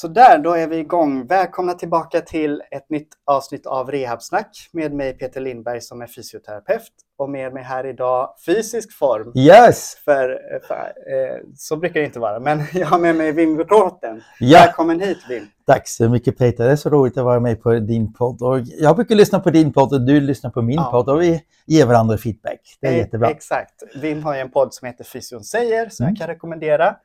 Så 0.00 0.08
där, 0.08 0.38
då 0.38 0.52
är 0.52 0.66
vi 0.68 0.76
igång. 0.78 1.26
Välkomna 1.26 1.74
tillbaka 1.74 2.20
till 2.20 2.62
ett 2.70 2.90
nytt 2.90 3.08
avsnitt 3.26 3.66
av 3.66 3.90
Rehabsnack 3.90 4.68
med 4.72 4.92
mig 4.94 5.12
Peter 5.18 5.40
Lindberg 5.40 5.80
som 5.80 6.02
är 6.02 6.06
fysioterapeut 6.06 6.82
och 7.18 7.30
med 7.30 7.52
mig 7.52 7.62
här 7.62 7.86
idag 7.86 8.34
fysisk 8.46 8.92
form. 8.98 9.32
Yes! 9.36 9.94
För, 10.04 10.38
för 10.66 10.74
eh, 10.84 11.40
så 11.56 11.76
brukar 11.76 12.00
det 12.00 12.06
inte 12.06 12.18
vara, 12.20 12.40
men 12.40 12.62
jag 12.74 12.86
har 12.86 12.98
med 12.98 13.16
mig 13.16 13.32
Wim 13.32 13.58
Roten. 13.58 14.22
Ja. 14.40 14.58
Välkommen 14.58 15.00
hit 15.00 15.18
Wim. 15.28 15.46
Tack 15.66 15.88
så 15.88 16.08
mycket 16.08 16.38
Peter, 16.38 16.64
det 16.64 16.70
är 16.72 16.76
så 16.76 16.90
roligt 16.90 17.18
att 17.18 17.24
vara 17.24 17.40
med 17.40 17.62
på 17.62 17.72
din 17.72 18.12
podd. 18.12 18.42
Och 18.42 18.60
jag 18.60 18.96
brukar 18.96 19.14
lyssna 19.14 19.40
på 19.40 19.50
din 19.50 19.72
podd 19.72 19.92
och 19.92 20.00
du 20.06 20.20
lyssnar 20.20 20.50
på 20.50 20.62
min 20.62 20.76
Ja. 20.76 20.90
podd 20.90 21.08
och 21.08 21.22
vi 21.22 21.42
ger 21.66 21.86
varandra 21.86 22.18
feedback. 22.18 22.60
Det 22.80 22.86
är 22.86 22.92
Eh, 22.92 22.98
jättebra. 22.98 23.30
Exakt. 23.30 23.82
Vim 24.02 24.22
har 24.22 24.34
ju 24.34 24.40
en 24.40 24.50
podd 24.50 24.74
som 24.74 24.86
heter 24.86 25.04
Fysion 25.04 25.44
säger 25.44 25.88
som 25.88 26.04
Mm. 26.04 26.14
jag 26.14 26.18
kan 26.18 26.34
rekommendera. 26.34 26.96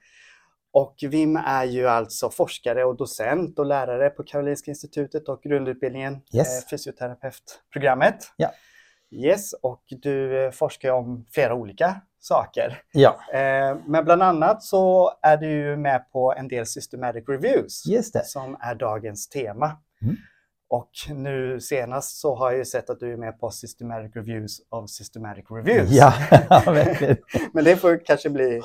Och 0.74 0.96
Vim 1.02 1.36
är 1.36 1.64
ju 1.64 1.88
alltså 1.88 2.30
forskare 2.30 2.84
och 2.86 2.98
docent 2.98 3.60
och 3.60 3.66
lärare 3.66 4.10
på 4.10 4.24
Karolinska 4.24 4.72
institutet 4.72 5.30
och 5.30 5.42
grundutbildningen 5.44 6.22
Yes. 6.34 6.64
eh, 6.64 6.68
fysioterapeutprogrammet. 6.70 8.16
Ja. 8.38 8.52
Yes, 9.12 9.54
och 9.54 9.84
du 9.88 10.46
eh, 10.46 10.52
forskar 10.52 10.92
om 10.92 11.26
flera 11.32 11.54
olika 11.54 11.96
saker. 12.20 12.82
Ja, 12.92 13.20
Eh, 13.34 13.78
men 13.86 14.06
bland 14.06 14.24
annat 14.24 14.64
så 14.64 15.12
är 15.22 15.38
du 15.38 15.50
ju 15.50 15.78
med 15.78 16.12
på 16.12 16.34
en 16.34 16.48
del 16.48 16.66
systematic 16.66 17.24
reviews 17.28 17.84
som 18.24 18.58
är 18.62 18.76
dagens 18.76 19.30
tema. 19.30 19.72
Mm. 20.02 20.16
Och 20.70 20.92
nu 21.10 21.60
senast 21.60 22.20
så 22.22 22.36
har 22.36 22.52
jag 22.52 22.58
ju 22.58 22.66
sett 22.66 22.90
att 22.90 23.00
du 23.00 23.14
är 23.14 23.18
med 23.18 23.40
på 23.40 23.50
systematic 23.52 24.16
reviews 24.16 24.62
of 24.70 24.90
systematic 24.90 25.46
reviews. 25.50 25.90
Ja, 25.92 26.14
verkligen. 26.66 27.18
Men 27.54 27.64
det 27.64 27.76
får 27.76 28.06
kanske 28.06 28.30
bli, 28.30 28.62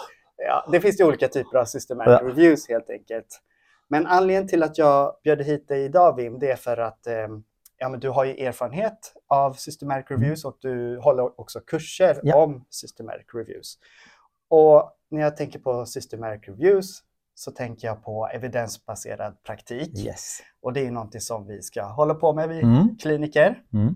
ja, 0.47 0.69
det 0.72 0.81
finns 0.81 1.00
ju 1.00 1.05
olika 1.05 1.28
typer 1.28 1.58
av 1.58 1.64
systematic 1.64 2.19
Ja. 2.22 2.28
reviews 2.28 2.69
helt 2.69 2.91
enkelt. 2.91 3.41
Men 3.89 4.06
anledningen 4.06 4.48
till 4.48 4.62
att 4.62 4.78
jag 4.78 5.17
bjöd 5.22 5.42
hit 5.42 5.69
dig 5.69 5.84
idag 5.84 6.17
Wim, 6.17 6.39
det 6.39 6.50
är 6.50 6.56
för 6.56 6.77
att 6.77 7.06
eh, 7.06 7.28
ja, 7.78 7.89
men 7.89 8.00
du 8.00 8.08
har 8.08 8.25
ju 8.25 8.44
erfarenhet 8.47 9.14
av 9.27 9.53
systematic 9.53 10.06
reviews 10.11 10.44
och 10.44 10.59
du 10.61 10.98
håller 10.98 11.41
också 11.41 11.61
kurser. 11.61 12.20
Ja. 12.22 12.36
om 12.42 12.64
systematic 12.70 13.27
reviews. 13.34 13.78
Och 14.48 14.92
när 15.11 15.20
jag 15.22 15.36
tänker 15.36 15.59
på 15.59 15.86
systematic 15.86 16.48
reviews 16.48 17.03
så 17.34 17.50
tänker 17.50 17.89
jag 17.89 18.05
på 18.05 18.28
evidensbaserad 18.28 19.42
praktik. 19.42 19.98
Yes. 19.98 20.39
Och 20.62 20.72
det 20.72 20.86
är 20.86 20.91
någonting 20.91 21.20
som 21.20 21.47
vi 21.47 21.62
ska 21.62 21.83
hålla 21.83 22.14
på 22.14 22.33
med, 22.33 22.48
vi 22.48 22.61
Mm. 22.62 22.97
kliniker. 22.97 23.62
Mm. 23.72 23.94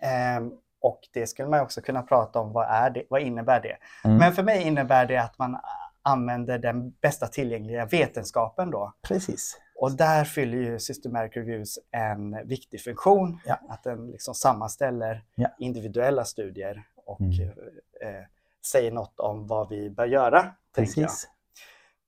Ehm, 0.00 0.52
och 0.80 1.00
det 1.12 1.26
skulle 1.26 1.48
man 1.48 1.60
också 1.60 1.80
kunna 1.80 2.02
prata 2.02 2.40
om, 2.40 2.52
vad, 2.52 2.66
är 2.70 2.90
det, 2.90 3.02
vad 3.10 3.20
innebär 3.22 3.60
det? 3.60 3.76
Mm. 4.04 4.16
Men 4.16 4.32
för 4.32 4.42
mig 4.42 4.62
innebär 4.62 5.06
det 5.06 5.16
att 5.16 5.38
man 5.38 5.56
använder 6.02 6.58
den 6.58 6.90
bästa 6.90 7.26
tillgängliga 7.26 7.86
vetenskapen 7.86 8.70
då. 8.70 8.92
Precis. 9.02 9.60
Och 9.80 9.92
där 9.96 10.24
fyller 10.24 10.58
ju 10.58 10.78
Systematic 10.78 11.36
Reviews 11.36 11.78
en 11.90 12.46
viktig 12.48 12.80
funktion. 12.80 13.40
Ja. 13.46 13.58
Att 13.68 13.82
den 13.84 14.06
liksom 14.10 14.34
sammanställer 14.34 15.24
Ja. 15.34 15.48
individuella 15.58 16.24
studier 16.24 16.82
och 17.06 17.20
Mm. 17.20 17.48
eh, 18.02 18.24
säger 18.66 18.92
något 18.92 19.20
om 19.20 19.46
vad 19.46 19.68
vi 19.68 19.90
bör 19.90 20.06
göra. 20.06 20.46
Precis. 20.74 21.28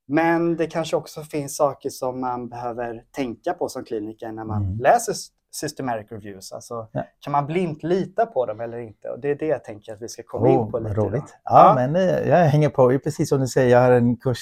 Men 0.07 0.57
det 0.57 0.67
kanske 0.67 0.97
också 0.97 1.23
finns 1.23 1.57
saker 1.57 1.91
som 1.91 2.21
man 2.21 2.49
behöver 2.49 3.05
tänka 3.11 3.53
på 3.55 3.69
som 3.69 3.85
kliniker 3.85 4.33
när 4.33 4.45
man 4.45 4.63
Mm. 4.65 4.79
läser 4.79 5.15
systematic 5.53 6.07
reviews. 6.13 6.53
Alltså, 6.53 6.89
Ja. 6.93 7.05
Kan 7.21 7.33
man 7.33 7.47
blint 7.47 7.83
lita 7.83 8.27
på 8.27 8.47
dem 8.47 8.61
eller 8.61 8.79
inte? 8.79 9.09
Och 9.09 9.21
det 9.21 9.31
är 9.31 9.35
det 9.35 9.47
jag 9.47 9.65
tänker 9.65 9.93
att 9.93 10.03
vi 10.03 10.09
ska 10.09 10.23
komma 10.23 10.49
in 10.49 10.59
Åh, 10.59 10.71
på 10.71 10.79
lite. 10.79 10.95
roligt. 10.95 11.37
Ja, 11.45 11.73
men 11.77 11.97
eh, 11.97 12.29
jag 12.29 12.37
hänger 12.37 12.69
på. 12.69 12.99
Precis 13.05 13.29
som 13.29 13.41
du 13.41 13.47
säger, 13.47 13.71
jag 13.71 13.81
har 13.81 13.91
en 13.93 14.17
kurs 14.17 14.39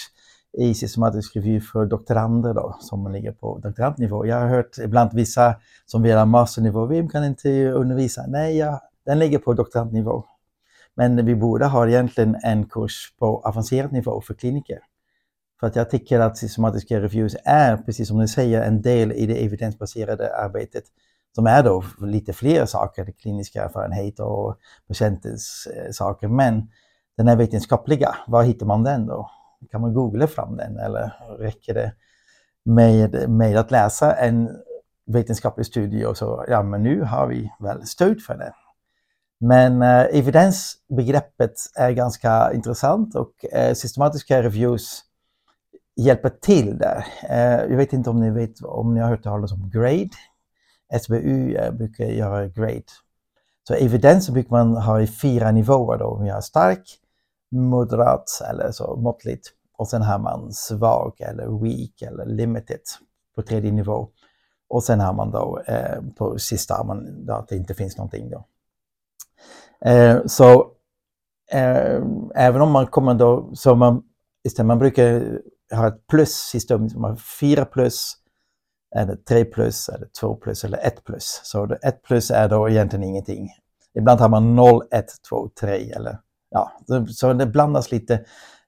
i 0.58 0.74
systematisk 0.74 1.36
review 1.36 1.66
för 1.72 1.86
doktorander 1.86 2.54
då, 2.54 2.76
som 2.80 3.12
ligger 3.12 3.32
på 3.32 3.58
doktorandnivå. 3.58 4.26
Jag 4.26 4.36
har 4.40 4.48
hört 4.48 4.78
ibland 4.78 5.10
vissa 5.14 5.54
som 5.86 6.02
vill 6.02 6.16
ha 6.16 6.24
masternivå, 6.24 6.86
vi 6.86 7.08
kan 7.08 7.24
inte 7.24 7.70
undervisa. 7.70 8.24
Nej, 8.28 8.56
ja, 8.58 8.80
den 9.06 9.18
ligger 9.18 9.38
på 9.38 9.52
doktorandnivå. 9.52 10.24
Men 10.94 11.26
vi 11.26 11.34
borde 11.34 11.66
ha 11.66 11.88
egentligen 11.88 12.36
en 12.42 12.66
kurs 12.68 13.14
på 13.18 13.40
avancerad 13.44 13.92
nivå 13.92 14.20
för 14.20 14.34
kliniker. 14.34 14.78
För 15.60 15.66
att 15.66 15.76
jag 15.76 15.91
tycker 15.91 16.21
att 16.21 16.38
systematiska 16.38 17.00
reviews 17.00 17.37
är, 17.44 17.76
precis 17.76 18.09
som 18.09 18.19
ni 18.19 18.28
säger, 18.28 18.62
en 18.62 18.82
del 18.82 19.12
i 19.12 19.26
det 19.26 19.44
evidensbaserade 19.44 20.37
arbetet 20.37 20.84
som 21.34 21.47
är 21.47 21.62
då 21.62 21.84
lite 22.00 22.32
fler 22.32 22.66
saker, 22.66 23.12
kliniska 23.12 23.65
erfarenheter 23.65 24.25
och 24.25 24.56
patientens 24.88 25.69
eh, 25.76 25.91
saker. 25.91 26.28
Men 26.28 26.69
den 27.16 27.28
är 27.28 27.37
vetenskapliga, 27.37 28.16
var 28.26 28.43
hittar 28.43 28.66
man 28.66 28.84
den 28.84 29.06
då? 29.06 29.31
Kan 29.71 29.81
man 29.81 29.94
googla 29.94 30.26
fram 30.26 30.56
den 30.56 30.78
eller 30.78 31.12
räcker 31.38 31.75
det 31.75 31.92
med, 32.65 33.31
med 33.31 33.56
att 33.56 33.71
läsa 33.71 34.12
en 34.12 34.50
vetenskaplig 35.06 35.66
studie 35.66 36.04
och 36.04 36.16
så, 36.16 36.44
ja 36.48 36.62
men 36.62 36.82
nu 36.82 37.03
har 37.03 37.27
vi 37.27 37.53
väl 37.60 37.87
stöd 37.87 38.22
för 38.22 38.34
det. 38.34 38.53
Men 39.41 39.82
eh, 39.82 40.19
evidensbegreppet 40.19 41.53
är 41.75 41.91
ganska 41.91 42.53
intressant 42.53 43.15
och 43.15 43.44
eh, 43.53 43.75
systematiska 43.75 44.42
reviews 44.42 45.04
hjälper 45.96 46.28
till 46.28 46.78
där. 46.78 47.06
Eh, 47.28 47.70
jag 47.70 47.76
vet 47.76 47.92
inte 47.92 48.10
om 48.10 48.20
ni 48.20 48.30
vet 48.30 48.62
om 48.62 48.94
ni 48.94 49.00
har 49.00 49.08
hört 49.08 49.22
talas 49.22 49.52
om 49.52 49.70
GRADE. 49.70 50.10
SBU 51.02 51.54
eh, 51.54 51.72
brukar 51.72 52.04
göra 52.04 52.46
GRADE. 52.46 52.84
Så 53.68 53.74
evidens 53.74 54.30
brukar 54.30 54.50
man 54.50 54.76
ha 54.76 55.00
i 55.00 55.06
fyra 55.06 55.50
nivåer 55.50 55.98
då. 55.98 56.20
Vi 56.22 56.28
har 56.28 56.40
stark, 56.40 56.98
moderat 57.50 58.42
eller 58.50 58.72
så 58.72 58.96
måttligt. 58.96 59.46
Och 59.76 59.88
sen 59.88 60.02
har 60.02 60.18
man 60.18 60.52
svag 60.52 61.20
eller 61.20 61.62
weak 61.62 62.02
eller 62.02 62.26
limited 62.26 62.80
på 63.34 63.42
tredje 63.42 63.72
nivå. 63.72 64.08
Och 64.68 64.82
sen 64.82 65.00
har 65.00 65.12
man 65.12 65.30
då 65.30 65.60
eh, 65.66 66.02
på 66.16 66.38
sista 66.38 66.74
har 66.74 66.84
man 66.84 67.26
då 67.26 67.32
att 67.32 67.48
det 67.48 67.56
inte 67.56 67.74
finns 67.74 67.96
någonting 67.96 68.30
då. 68.30 68.44
Eh, 69.88 70.18
så 70.26 70.72
eh, 71.52 72.02
även 72.34 72.60
om 72.60 72.70
man 72.70 72.86
kommer 72.86 73.14
då, 73.14 73.50
så 73.54 73.74
man, 73.74 74.02
istället, 74.44 74.66
man 74.66 74.78
brukar 74.78 75.38
har 75.70 75.88
ett 75.88 76.06
plussystem, 76.06 76.88
man 76.94 77.10
har 77.10 77.16
fyra 77.16 77.64
plus, 77.64 78.16
eller 78.97 79.16
tre 79.16 79.44
plus, 79.44 79.88
eller 79.88 80.06
två 80.20 80.34
plus 80.34 80.64
eller 80.64 80.78
ett 80.78 81.04
plus. 81.04 81.41
Så 81.44 81.76
ett 81.82 82.03
plus 82.03 82.31
är 82.31 82.48
då 82.48 82.69
egentligen 82.69 83.04
ingenting. 83.04 83.48
Ibland 83.94 84.20
har 84.20 84.28
man 84.28 84.56
0, 84.56 84.82
1, 84.91 85.06
2, 85.28 85.50
3 85.60 85.91
eller 85.91 86.19
ja, 86.50 86.72
så 87.09 87.32
det 87.32 87.47
blandas 87.47 87.91
lite. 87.92 88.25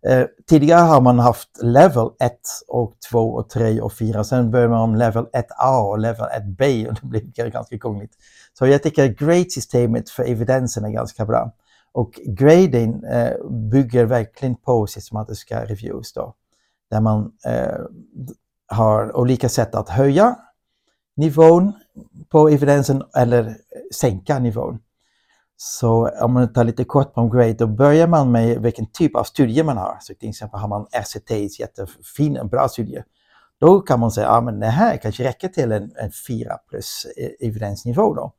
Eh, 0.06 0.26
tidigare 0.48 0.80
har 0.80 1.00
man 1.00 1.18
haft 1.18 1.62
level 1.62 2.10
1 2.20 2.32
och 2.68 2.96
2 3.10 3.18
och 3.18 3.48
3 3.48 3.80
och 3.80 3.92
4. 3.92 4.24
Sen 4.24 4.50
börjar 4.50 4.68
man 4.68 4.80
om 4.80 4.94
level 4.94 5.24
1A 5.24 5.88
och 5.88 5.98
level 5.98 6.26
1B 6.26 6.88
och 6.88 6.94
det 6.94 7.06
blir 7.06 7.20
ganska 7.50 7.78
krångligt. 7.78 8.12
Så 8.58 8.66
jag 8.66 8.82
tycker 8.82 9.06
grade-systemet 9.06 10.10
för 10.10 10.24
evidensen 10.24 10.84
är 10.84 10.90
ganska 10.90 11.24
bra. 11.24 11.52
Och 11.92 12.20
grading 12.26 13.04
eh, 13.04 13.48
bygger 13.50 14.04
verkligen 14.04 14.54
på 14.54 14.86
systematiska 14.86 15.64
reviews 15.64 16.12
då. 16.12 16.34
Där 16.92 17.00
man 17.00 17.32
eh, 17.46 17.78
har 18.68 19.16
olika 19.16 19.48
sätt 19.48 19.74
att 19.74 19.88
höja 19.88 20.36
nivån 21.16 21.72
på 22.28 22.48
evidensen 22.48 23.02
eller 23.16 23.56
sänka 23.94 24.38
nivån. 24.38 24.78
Så 25.56 26.08
om 26.20 26.32
man 26.32 26.52
tar 26.52 26.64
lite 26.64 26.84
kort 26.84 27.14
på 27.14 27.28
grade, 27.28 27.52
då 27.52 27.66
börjar 27.66 28.06
man 28.06 28.32
med 28.32 28.62
vilken 28.62 28.86
typ 28.86 29.16
av 29.16 29.24
studie 29.24 29.62
man 29.62 29.76
har. 29.76 29.98
Så 30.00 30.14
till 30.14 30.28
exempel 30.28 30.60
har 30.60 30.68
man 30.68 30.86
RCTs, 30.92 31.60
jättefin, 31.60 32.38
och 32.38 32.48
bra 32.48 32.68
studie. 32.68 33.02
Då 33.60 33.80
kan 33.80 34.00
man 34.00 34.10
säga 34.10 34.28
att 34.28 34.38
ah, 34.38 34.40
men 34.40 34.60
det 34.60 34.66
här 34.66 34.96
kanske 34.96 35.24
räcker 35.24 35.48
till 35.48 35.72
en, 35.72 35.92
en 35.96 36.10
4 36.28 36.58
plus 36.68 37.06
e, 37.16 37.46
evidensnivå. 37.46 38.14
Då. 38.14 38.32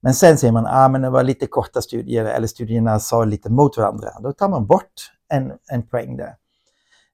Men 0.00 0.14
sen 0.14 0.38
säger 0.38 0.52
man 0.52 0.66
att 0.66 0.74
ah, 0.74 0.88
men 0.88 1.02
det 1.02 1.10
var 1.10 1.22
lite 1.22 1.46
korta 1.46 1.82
studier 1.82 2.24
eller 2.24 2.46
studierna 2.46 3.00
sa 3.00 3.24
lite 3.24 3.50
mot 3.50 3.76
varandra. 3.76 4.08
Då 4.22 4.32
tar 4.32 4.48
man 4.48 4.66
bort 4.66 5.12
en, 5.28 5.52
en 5.72 5.82
poäng 5.82 6.16
där. 6.16 6.34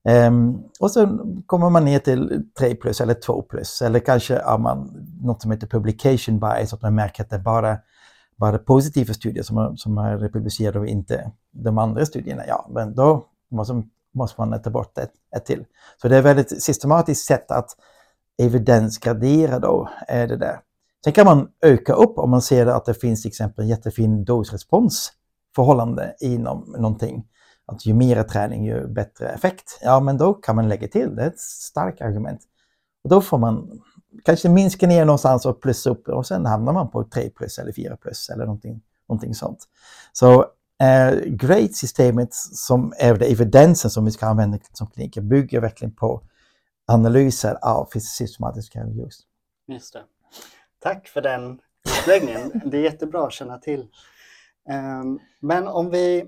Um, 0.08 0.62
och 0.80 0.90
sen 0.90 1.42
kommer 1.46 1.70
man 1.70 1.84
ner 1.84 1.98
till 1.98 2.42
3 2.58 2.74
plus 2.74 3.00
eller 3.00 3.14
2 3.14 3.42
plus 3.42 3.82
eller 3.82 3.98
kanske 3.98 4.42
har 4.44 4.58
man 4.58 5.06
något 5.22 5.42
som 5.42 5.50
heter 5.50 5.66
publication 5.66 6.40
bias, 6.40 6.72
att 6.72 6.82
man 6.82 6.94
märker 6.94 7.22
att 7.22 7.30
det 7.30 7.36
är 7.36 7.40
bara, 7.40 7.78
bara 8.36 8.58
positiva 8.58 9.14
studier 9.14 9.42
som, 9.42 9.58
är- 9.58 9.76
som 9.76 9.98
är 9.98 10.28
publicerade 10.28 10.78
och 10.78 10.86
inte 10.86 11.30
de 11.52 11.78
andra 11.78 12.06
studierna. 12.06 12.42
Ja, 12.48 12.66
men 12.70 12.94
då 12.94 13.24
måste, 13.50 13.82
måste 14.14 14.40
man 14.40 14.62
ta 14.62 14.70
bort 14.70 14.98
ett, 14.98 15.12
ett 15.36 15.44
till. 15.44 15.64
Så 16.02 16.08
det 16.08 16.14
är 16.14 16.18
ett 16.18 16.24
väldigt 16.24 16.62
systematiskt 16.62 17.26
sätt 17.26 17.50
att 17.50 17.70
evidensgradera 18.42 19.58
då, 19.58 19.88
är 20.08 20.26
det 20.26 20.36
där. 20.36 20.60
Sen 21.04 21.12
kan 21.12 21.26
man 21.26 21.48
öka 21.62 21.92
upp 21.92 22.18
om 22.18 22.30
man 22.30 22.42
ser 22.42 22.66
att 22.66 22.84
det 22.84 22.94
finns 22.94 23.22
till 23.22 23.28
exempel 23.28 23.62
en 23.64 23.68
jättefin 23.68 24.24
dosresponsförhållande 24.24 26.14
inom 26.20 26.74
någonting. 26.78 27.24
Att 27.72 27.86
ju 27.86 27.94
mer 27.94 28.22
träning, 28.22 28.64
ju 28.64 28.86
bättre 28.86 29.28
effekt. 29.28 29.78
Ja, 29.82 30.00
men 30.00 30.18
då 30.18 30.34
kan 30.34 30.56
man 30.56 30.68
lägga 30.68 30.88
till. 30.88 31.16
Det 31.16 31.22
är 31.22 31.26
ett 31.26 31.40
starkt 31.40 32.00
argument. 32.00 32.40
Och 33.04 33.10
då 33.10 33.20
får 33.20 33.38
man 33.38 33.80
kanske 34.24 34.48
minska 34.48 34.86
ner 34.86 35.04
någonstans 35.04 35.46
och 35.46 35.62
plussa 35.62 35.90
upp 35.90 36.08
och 36.08 36.26
sen 36.26 36.46
hamnar 36.46 36.72
man 36.72 36.90
på 36.90 37.04
3 37.04 37.30
plus 37.30 37.58
eller 37.58 37.72
4 37.72 37.96
plus 37.96 38.30
eller 38.30 38.44
någonting, 38.44 38.80
någonting 39.08 39.34
sånt. 39.34 39.58
Så 40.12 40.40
eh, 40.82 41.14
GREAT-systemet 41.26 42.34
som 42.34 42.92
är 42.98 43.14
det 43.14 43.26
evidensen 43.26 43.90
som 43.90 44.04
vi 44.04 44.10
ska 44.10 44.26
använda 44.26 44.58
som 44.72 44.86
kliniker 44.86 45.20
bygger 45.20 45.60
verkligen 45.60 45.94
på 45.94 46.22
analyser 46.86 47.58
av 47.62 47.88
systematiska 48.00 48.80
reviews. 48.80 49.20
Just 49.66 49.92
det. 49.92 50.02
Tack 50.78 51.08
för 51.08 51.20
den 51.20 51.58
utläggningen. 52.00 52.62
Det 52.64 52.76
är 52.76 52.82
jättebra 52.82 53.26
att 53.26 53.32
känna 53.32 53.58
till. 53.58 53.86
Ehm, 54.68 55.18
men 55.40 55.68
om 55.68 55.90
vi 55.90 56.24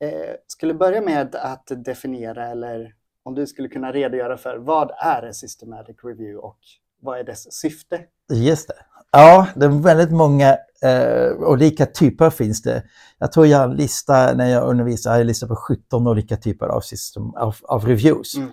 eh, 0.00 0.34
skulle 0.46 0.74
börja 0.74 1.00
med 1.00 1.34
att 1.34 1.66
definiera 1.84 2.46
eller 2.46 2.94
om 3.22 3.34
du 3.34 3.46
skulle 3.46 3.68
kunna 3.68 3.92
redogöra 3.92 4.36
för 4.36 4.56
vad 4.56 4.90
är 4.98 5.22
en 5.22 5.34
systematic 5.34 5.96
review 6.02 6.36
och 6.36 6.58
vad 7.02 7.18
är 7.18 7.24
dess 7.24 7.52
syfte? 7.52 8.00
Just 8.32 8.68
det. 8.68 8.74
Ja, 9.12 9.46
det 9.56 9.64
är 9.64 9.82
väldigt 9.82 10.10
många 10.10 10.56
eh, 10.82 11.32
olika 11.38 11.86
typer 11.86 12.30
finns 12.30 12.62
det. 12.62 12.82
Jag 13.18 13.32
tror 13.32 13.46
jag 13.46 13.58
har 13.58 13.64
en 13.64 13.76
lista, 13.76 14.34
när 14.34 14.50
jag 14.50 14.68
undervisar, 14.68 15.16
jag 15.16 15.26
listar 15.26 15.46
på 15.46 15.56
17 15.56 16.06
olika 16.06 16.36
typer 16.36 16.66
av, 16.66 16.80
system, 16.80 17.34
av, 17.34 17.56
av 17.62 17.86
reviews. 17.86 18.34
Mm, 18.36 18.50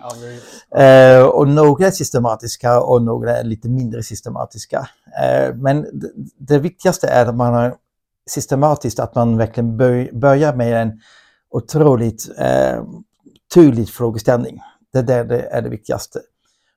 eh, 0.76 1.26
och 1.26 1.48
några 1.48 1.86
är 1.86 1.90
systematiska 1.90 2.80
och 2.80 3.02
några 3.02 3.36
är 3.36 3.44
lite 3.44 3.68
mindre 3.68 4.02
systematiska. 4.02 4.88
Eh, 5.22 5.54
men 5.54 5.82
det, 5.82 6.10
det, 6.38 6.58
viktigaste 6.58 7.08
är 7.08 7.26
att 7.26 7.36
man 7.36 7.54
har 7.54 7.74
systematiskt, 8.30 9.00
att 9.00 9.14
man 9.14 9.36
verkligen 9.36 9.76
bör, 9.76 10.10
börjar 10.12 10.54
med 10.54 10.82
en 10.82 11.00
otroligt 11.50 12.38
eh, 12.38 12.84
tydlig 13.54 13.88
frågeställning. 13.88 14.60
Det 14.92 15.02
där 15.02 15.24
det 15.24 15.40
är 15.40 15.62
det 15.62 15.68
viktigaste. 15.68 16.20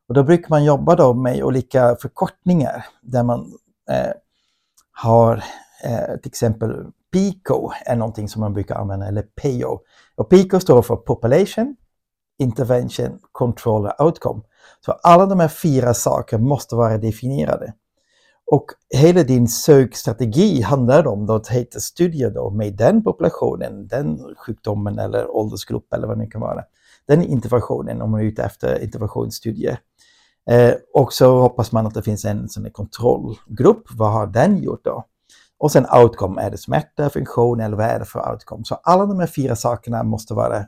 Och 0.07 0.13
då 0.13 0.23
brukar 0.23 0.50
man 0.50 0.63
jobba 0.63 0.95
då 0.95 1.13
med 1.13 1.44
olika 1.44 1.95
förkortningar 2.01 2.85
där 3.01 3.23
man 3.23 3.53
eh, 3.89 4.12
har 4.91 5.44
eh, 5.83 6.18
till 6.21 6.29
exempel 6.29 6.85
PICO 7.12 7.71
är 7.85 7.95
någonting 7.95 8.29
som 8.29 8.39
man 8.39 8.53
brukar 8.53 8.75
använda, 8.75 9.07
eller 9.07 9.21
PIO. 9.21 9.79
Och 10.15 10.29
PICO 10.29 10.59
står 10.59 10.81
för 10.81 10.95
Population, 10.95 11.75
Intervention, 12.39 13.19
Control 13.31 13.85
och 13.85 14.06
Outcome. 14.06 14.41
Så 14.85 14.91
alla 14.91 15.25
de 15.25 15.39
här 15.39 15.47
fyra 15.47 15.94
sakerna 15.94 16.44
måste 16.44 16.75
vara 16.75 16.97
definierade. 16.97 17.74
Och 18.51 18.65
hela 18.89 19.24
din 19.24 19.48
sökstrategi 19.48 20.62
handlar 20.62 21.07
om 21.07 21.30
att 21.30 21.48
hitta 21.48 21.80
studier 21.80 22.30
då 22.30 22.50
med 22.50 22.77
den 22.77 23.03
populationen, 23.03 23.88
den 23.88 24.36
sjukdomen 24.38 25.00
eller 25.00 25.36
åldersgrupp 25.36 25.94
eller 25.94 26.07
vad 26.07 26.19
det 26.19 26.27
kan 26.27 26.42
vara. 26.42 26.63
Den 27.07 27.24
interventionen 27.24 28.01
om 28.01 28.12
man 28.12 28.19
är 28.19 28.25
ute 28.25 28.44
efter 28.44 28.83
interventionsstudier. 28.83 29.80
Eh, 30.50 30.74
och 30.94 31.13
så 31.13 31.39
hoppas 31.39 31.71
man 31.71 31.88
att 31.88 31.94
det 31.94 32.01
finns 32.01 32.25
en 32.25 32.50
sån 32.50 32.71
kontrollgrupp. 32.71 33.83
Vad 33.92 34.12
har 34.12 34.27
den 34.27 34.63
gjort 34.63 34.86
då? 34.86 35.06
Och 35.57 35.71
sen 35.71 35.86
outcome, 36.01 36.42
är 36.42 36.51
det 36.51 36.57
smärta, 36.57 37.09
funktion 37.09 37.59
eller 37.59 37.77
vad 37.77 37.86
är 37.86 38.00
det 38.00 38.06
för 38.06 38.31
outcome? 38.31 38.63
Så 38.65 38.75
alla 38.75 39.06
de 39.06 39.19
här 39.19 39.27
fyra 39.27 39.56
sakerna 39.56 40.03
måste 40.03 40.33
vara 40.33 40.65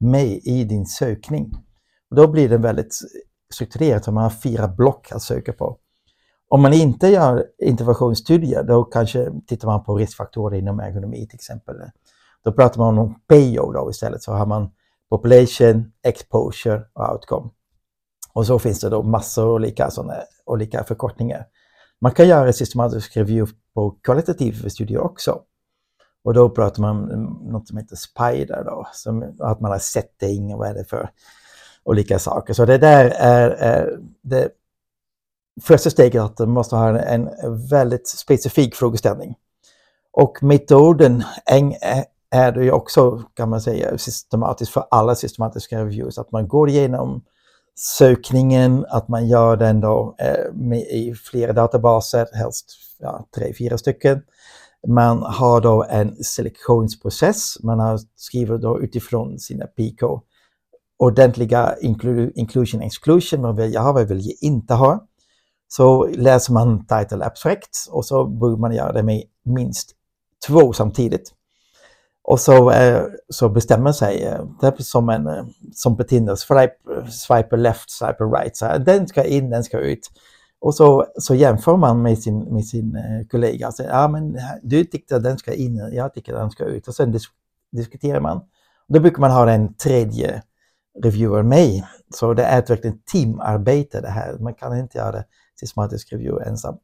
med 0.00 0.40
i 0.44 0.64
din 0.64 0.86
sökning. 0.86 1.52
Och 2.10 2.16
då 2.16 2.28
blir 2.28 2.48
det 2.48 2.58
väldigt 2.58 2.94
strukturerat, 3.54 4.04
så 4.04 4.12
man 4.12 4.22
har 4.22 4.30
fyra 4.30 4.68
block 4.68 5.12
att 5.12 5.22
söka 5.22 5.52
på. 5.52 5.78
Om 6.52 6.62
man 6.62 6.72
inte 6.72 7.08
gör 7.08 7.46
interventionsstudier, 7.58 8.62
då 8.62 8.84
kanske 8.84 9.32
tittar 9.46 9.68
man 9.68 9.84
på 9.84 9.96
riskfaktorer 9.96 10.58
inom 10.58 10.80
ergonomi 10.80 11.26
till 11.26 11.34
exempel. 11.34 11.76
Då 12.44 12.52
pratar 12.52 12.78
man 12.78 12.98
om 12.98 13.14
PO 13.28 13.72
då 13.72 13.90
istället, 13.90 14.22
så 14.22 14.32
har 14.32 14.46
man 14.46 14.70
population, 15.10 15.92
exposure 16.02 16.82
och 16.92 17.12
outcome. 17.12 17.50
Och 18.32 18.46
så 18.46 18.58
finns 18.58 18.80
det 18.80 18.88
då 18.88 19.02
massor 19.02 19.44
av 19.44 19.50
olika, 19.52 19.90
sådana, 19.90 20.14
olika 20.44 20.84
förkortningar. 20.84 21.46
Man 22.00 22.12
kan 22.12 22.28
göra 22.28 22.52
systematisk 22.52 23.16
review 23.16 23.56
på 23.74 23.90
kvalitativ 23.90 24.68
studier 24.68 25.00
också. 25.00 25.40
Och 26.24 26.34
då 26.34 26.50
pratar 26.50 26.82
man 26.82 27.12
om 27.12 27.48
något 27.52 27.68
som 27.68 27.78
heter 27.78 27.96
Spider 27.96 28.64
då, 28.64 28.86
som 28.92 29.36
att 29.40 29.60
man 29.60 29.70
har 29.70 29.78
setting 29.78 30.52
och 30.52 30.58
vad 30.58 30.68
är 30.68 30.74
det 30.74 30.84
för 30.84 31.10
olika 31.84 32.18
saker. 32.18 32.54
Så 32.54 32.64
det 32.64 32.78
där 32.78 33.04
är, 33.16 33.50
är 33.50 33.98
det 34.22 34.48
första 35.60 35.90
steget 35.90 36.22
att 36.22 36.38
man 36.38 36.50
måste 36.50 36.76
ha 36.76 36.98
en 36.98 37.28
väldigt 37.70 38.08
specifik 38.08 38.74
frågeställning. 38.74 39.34
Och 40.12 40.42
metoden 40.42 41.22
är 42.30 42.52
det 42.52 42.64
ju 42.64 42.70
också, 42.70 43.22
kan 43.34 43.48
man 43.48 43.60
säga, 43.60 43.98
systematiskt 43.98 44.72
för 44.72 44.84
alla 44.90 45.14
systematiska 45.14 45.78
reviews, 45.78 46.18
att 46.18 46.32
man 46.32 46.48
går 46.48 46.68
igenom 46.68 47.24
sökningen, 47.74 48.86
att 48.88 49.08
man 49.08 49.28
gör 49.28 49.56
den 49.56 49.80
då 49.80 50.16
eh, 50.18 50.54
med, 50.54 50.80
i 50.80 51.14
flera 51.14 51.52
databaser, 51.52 52.26
helst 52.32 52.72
ja, 52.98 53.26
tre, 53.36 53.54
fyra 53.58 53.78
stycken. 53.78 54.22
Man 54.88 55.22
har 55.22 55.60
då 55.60 55.84
en 55.84 56.16
selektionsprocess, 56.24 57.62
man 57.62 57.78
har 57.78 58.00
skriver 58.16 58.58
då 58.58 58.80
utifrån 58.80 59.38
sina 59.38 59.66
pk, 59.66 60.02
ordentliga 60.98 61.74
inclusion 62.34 62.82
exclusion, 62.82 63.42
vad 63.42 63.56
vill 63.56 63.72
jag 63.72 63.82
ha, 63.82 63.92
vad 63.92 64.08
vill 64.08 64.26
jag 64.26 64.36
inte 64.40 64.74
ha. 64.74 65.06
Så 65.76 66.06
läser 66.06 66.52
man 66.52 66.86
title 66.86 67.24
abstract 67.24 67.88
och 67.90 68.04
så 68.04 68.26
bör 68.26 68.56
man 68.56 68.74
göra 68.74 68.92
det 68.92 69.02
med 69.02 69.22
minst 69.44 69.90
två 70.46 70.72
samtidigt. 70.72 71.32
Och 72.22 72.40
så, 72.40 72.70
eh, 72.70 73.02
så 73.28 73.48
bestämmer 73.48 73.92
sig, 73.92 74.24
eh, 74.24 74.44
det 74.60 74.66
är 74.66 74.82
som, 74.82 75.08
en, 75.08 75.26
eh, 75.26 75.44
som 75.74 75.96
på 75.96 76.04
Tinder, 76.04 76.36
swipe, 77.10 77.56
left, 77.56 77.90
swipe 77.90 78.24
right. 78.24 78.56
Så 78.56 78.78
den 78.78 79.08
ska 79.08 79.24
in, 79.24 79.50
den 79.50 79.64
ska 79.64 79.78
ut. 79.78 80.10
Och 80.60 80.74
så, 80.74 81.06
så 81.16 81.34
jämför 81.34 81.76
man 81.76 82.02
med 82.02 82.18
sin, 82.18 82.38
med 82.38 82.66
sin 82.66 82.96
eh, 82.96 83.26
kollega. 83.30 83.72
Så, 83.72 83.82
ja, 83.82 84.08
men 84.08 84.38
du 84.62 84.84
tyckte 84.84 85.16
att 85.16 85.22
den 85.22 85.38
ska 85.38 85.52
in, 85.52 85.90
jag 85.92 86.14
tycker 86.14 86.34
att 86.34 86.40
den 86.40 86.50
ska 86.50 86.64
ut. 86.64 86.88
Och 86.88 86.94
sen 86.94 87.12
dis 87.12 87.24
diskuterar 87.72 88.20
man. 88.20 88.40
Då 88.88 89.00
brukar 89.00 89.20
man 89.20 89.30
ha 89.30 89.50
en 89.50 89.74
tredje 89.74 90.42
reviewer 91.02 91.42
med. 91.42 91.82
Så 92.14 92.34
det 92.34 92.44
är 92.44 92.58
ett 92.58 92.70
verkligen 92.70 92.98
teamarbete 93.12 94.00
det 94.00 94.10
här. 94.10 94.38
Man 94.38 94.54
kan 94.54 94.78
inte 94.78 94.98
göra 94.98 95.12
det 95.12 95.24
systematisk 95.62 96.12
review 96.12 96.50
ensam. 96.50 96.76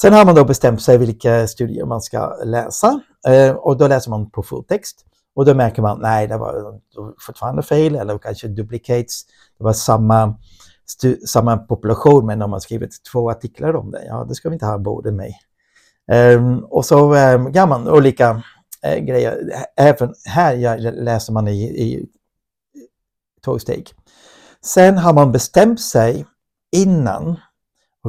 Sen 0.00 0.12
har 0.12 0.24
man 0.24 0.34
då 0.34 0.44
bestämt 0.44 0.82
sig 0.82 0.98
vilka 0.98 1.46
studier 1.48 1.86
man 1.86 2.00
ska 2.00 2.36
läsa 2.44 3.00
eh, 3.26 3.50
och 3.50 3.76
då 3.76 3.88
läser 3.88 4.10
man 4.10 4.30
på 4.30 4.42
fulltext. 4.42 5.04
Och 5.34 5.44
då 5.44 5.54
märker 5.54 5.82
man, 5.82 6.00
nej, 6.00 6.26
det 6.26 6.36
var 6.36 6.80
fortfarande 7.26 7.62
fel 7.62 7.94
eller 7.94 8.18
kanske 8.18 8.48
duplicates. 8.48 9.26
Det 9.58 9.64
var 9.64 9.72
samma, 9.72 10.34
samma 11.26 11.56
population 11.56 12.26
men 12.26 12.38
de 12.38 12.52
har 12.52 12.60
skrivit 12.60 13.04
två 13.12 13.30
artiklar 13.30 13.76
om 13.76 13.90
det. 13.90 14.04
Ja, 14.06 14.24
det 14.28 14.34
ska 14.34 14.48
vi 14.48 14.54
inte 14.54 14.66
ha 14.66 14.78
både 14.78 15.12
med. 15.12 15.32
Um, 16.36 16.64
och 16.64 16.84
så 16.84 17.14
um, 17.14 17.52
gör 17.52 17.66
man 17.66 17.88
olika 17.88 18.42
uh, 18.86 18.98
grejer. 19.04 19.66
Även 19.76 20.14
här 20.24 20.78
läser 20.92 21.32
man 21.32 21.48
i, 21.48 21.62
i 21.62 22.06
två 23.44 23.58
steg. 23.58 23.90
Sen 24.64 24.98
har 24.98 25.12
man 25.12 25.32
bestämt 25.32 25.80
sig 25.80 26.26
innan 26.72 27.36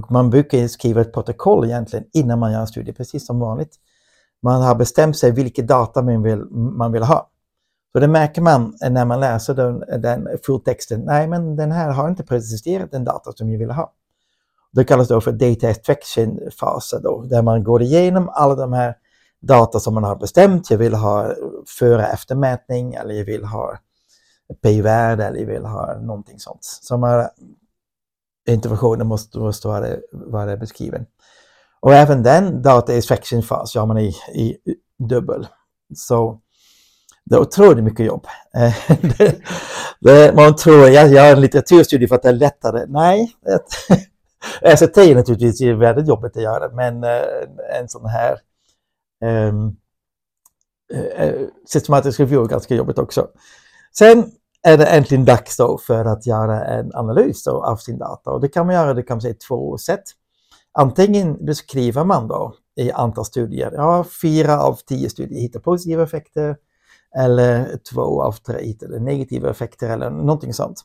och 0.03 0.11
man 0.11 0.29
brukar 0.29 0.67
skriva 0.67 1.01
ett 1.01 1.13
protokoll 1.13 1.65
egentligen 1.65 2.05
innan 2.13 2.39
man 2.39 2.51
gör 2.51 2.59
en 2.59 2.67
studie, 2.67 2.93
precis 2.93 3.25
som 3.25 3.39
vanligt. 3.39 3.75
Man 4.41 4.61
har 4.61 4.75
bestämt 4.75 5.17
sig 5.17 5.31
vilka 5.31 5.61
data 5.61 6.01
man 6.01 6.23
vill, 6.23 6.45
man 6.51 6.91
vill 6.91 7.03
ha. 7.03 7.29
Så 7.91 7.99
det 7.99 8.07
märker 8.07 8.41
man 8.41 8.77
när 8.89 9.05
man 9.05 9.19
läser 9.19 9.53
den, 9.53 10.01
den 10.01 10.27
fulltexten. 10.45 11.01
Nej, 11.01 11.27
men 11.27 11.55
den 11.55 11.71
här 11.71 11.91
har 11.91 12.09
inte 12.09 12.23
preciserat 12.23 12.91
den 12.91 13.03
data 13.03 13.31
som 13.31 13.49
jag 13.49 13.59
vill 13.59 13.71
ha. 13.71 13.93
Det 14.71 14.83
kallas 14.83 15.07
då 15.07 15.21
för 15.21 15.31
data 15.31 15.69
extraction-fasen 15.69 17.01
där 17.29 17.41
man 17.41 17.63
går 17.63 17.81
igenom 17.81 18.29
alla 18.29 18.55
de 18.55 18.73
här 18.73 18.95
data 19.41 19.79
som 19.79 19.93
man 19.93 20.03
har 20.03 20.15
bestämt. 20.15 20.71
Jag 20.71 20.77
vill 20.77 20.93
ha 20.93 21.33
före 21.79 22.07
eftermätning 22.07 22.93
eller 22.93 23.13
jag 23.13 23.25
vill 23.25 23.45
ha 23.45 23.77
p-värde 24.63 25.25
eller 25.25 25.39
jag 25.39 25.47
vill 25.47 25.65
ha 25.65 25.99
någonting 26.01 26.39
sånt. 26.39 26.63
Så 26.63 26.97
man 26.97 27.27
interventionen 28.53 29.07
måste, 29.07 29.39
måste 29.39 29.67
vara, 29.67 29.87
vara 30.11 30.57
beskriven. 30.57 31.05
Och 31.79 31.93
även 31.93 32.23
den 32.23 32.61
data 32.61 32.93
extraction 32.93 33.43
fas 33.43 33.75
gör 33.75 33.85
man 33.85 33.97
i, 33.97 34.15
i 34.33 34.57
dubbel. 35.09 35.47
Så 35.95 36.39
det 37.25 37.35
är 37.35 37.39
otroligt 37.39 37.83
mycket 37.83 38.05
jobb. 38.05 38.27
det, 39.17 39.35
det, 39.99 40.35
man 40.35 40.55
tror 40.55 40.83
att 40.83 40.93
jag 40.93 41.09
gör 41.09 41.33
en 41.33 41.41
litteraturstudie 41.41 42.07
för 42.07 42.15
att 42.15 42.23
det 42.23 42.29
är 42.29 42.33
lättare. 42.33 42.85
Nej, 42.87 43.35
SRT 44.77 44.97
är 44.97 45.15
naturligtvis 45.15 45.61
väldigt 45.61 46.07
jobbigt 46.07 46.37
att 46.37 46.43
göra, 46.43 46.69
men 46.69 47.03
eh, 47.03 47.79
en 47.79 47.89
sån 47.89 48.05
här 48.05 48.39
um, 49.51 49.75
systematisk 51.67 52.19
review 52.19 52.45
är 52.45 52.49
ganska 52.49 52.75
jobbigt 52.75 52.99
också. 52.99 53.27
Sen 53.97 54.31
är 54.67 54.77
det 54.77 54.85
äntligen 54.85 55.25
dags 55.25 55.57
då 55.57 55.77
för 55.77 56.05
att 56.05 56.25
göra 56.25 56.65
en 56.65 56.91
analys 56.93 57.47
av 57.47 57.75
sin 57.75 57.97
data. 57.97 58.31
Och 58.31 58.41
det 58.41 58.47
kan 58.47 58.65
man 58.65 58.75
göra 58.75 58.93
det 58.93 59.03
kan 59.03 59.15
man 59.15 59.21
säga 59.21 59.35
två 59.47 59.77
sätt. 59.77 60.03
Antingen 60.71 61.45
beskriver 61.45 62.03
man 62.03 62.27
då 62.27 62.53
i 62.75 62.91
antal 62.91 63.25
studier, 63.25 63.71
ja, 63.75 64.05
fyra 64.21 64.61
av 64.61 64.79
tio 64.85 65.09
studier 65.09 65.41
hittar 65.41 65.59
positiva 65.59 66.03
effekter 66.03 66.57
eller 67.17 67.77
två 67.93 68.23
av 68.23 68.31
tre 68.31 68.65
hittar 68.65 68.99
negativa 68.99 69.49
effekter 69.49 69.89
eller 69.89 70.09
någonting 70.09 70.53
sånt. 70.53 70.81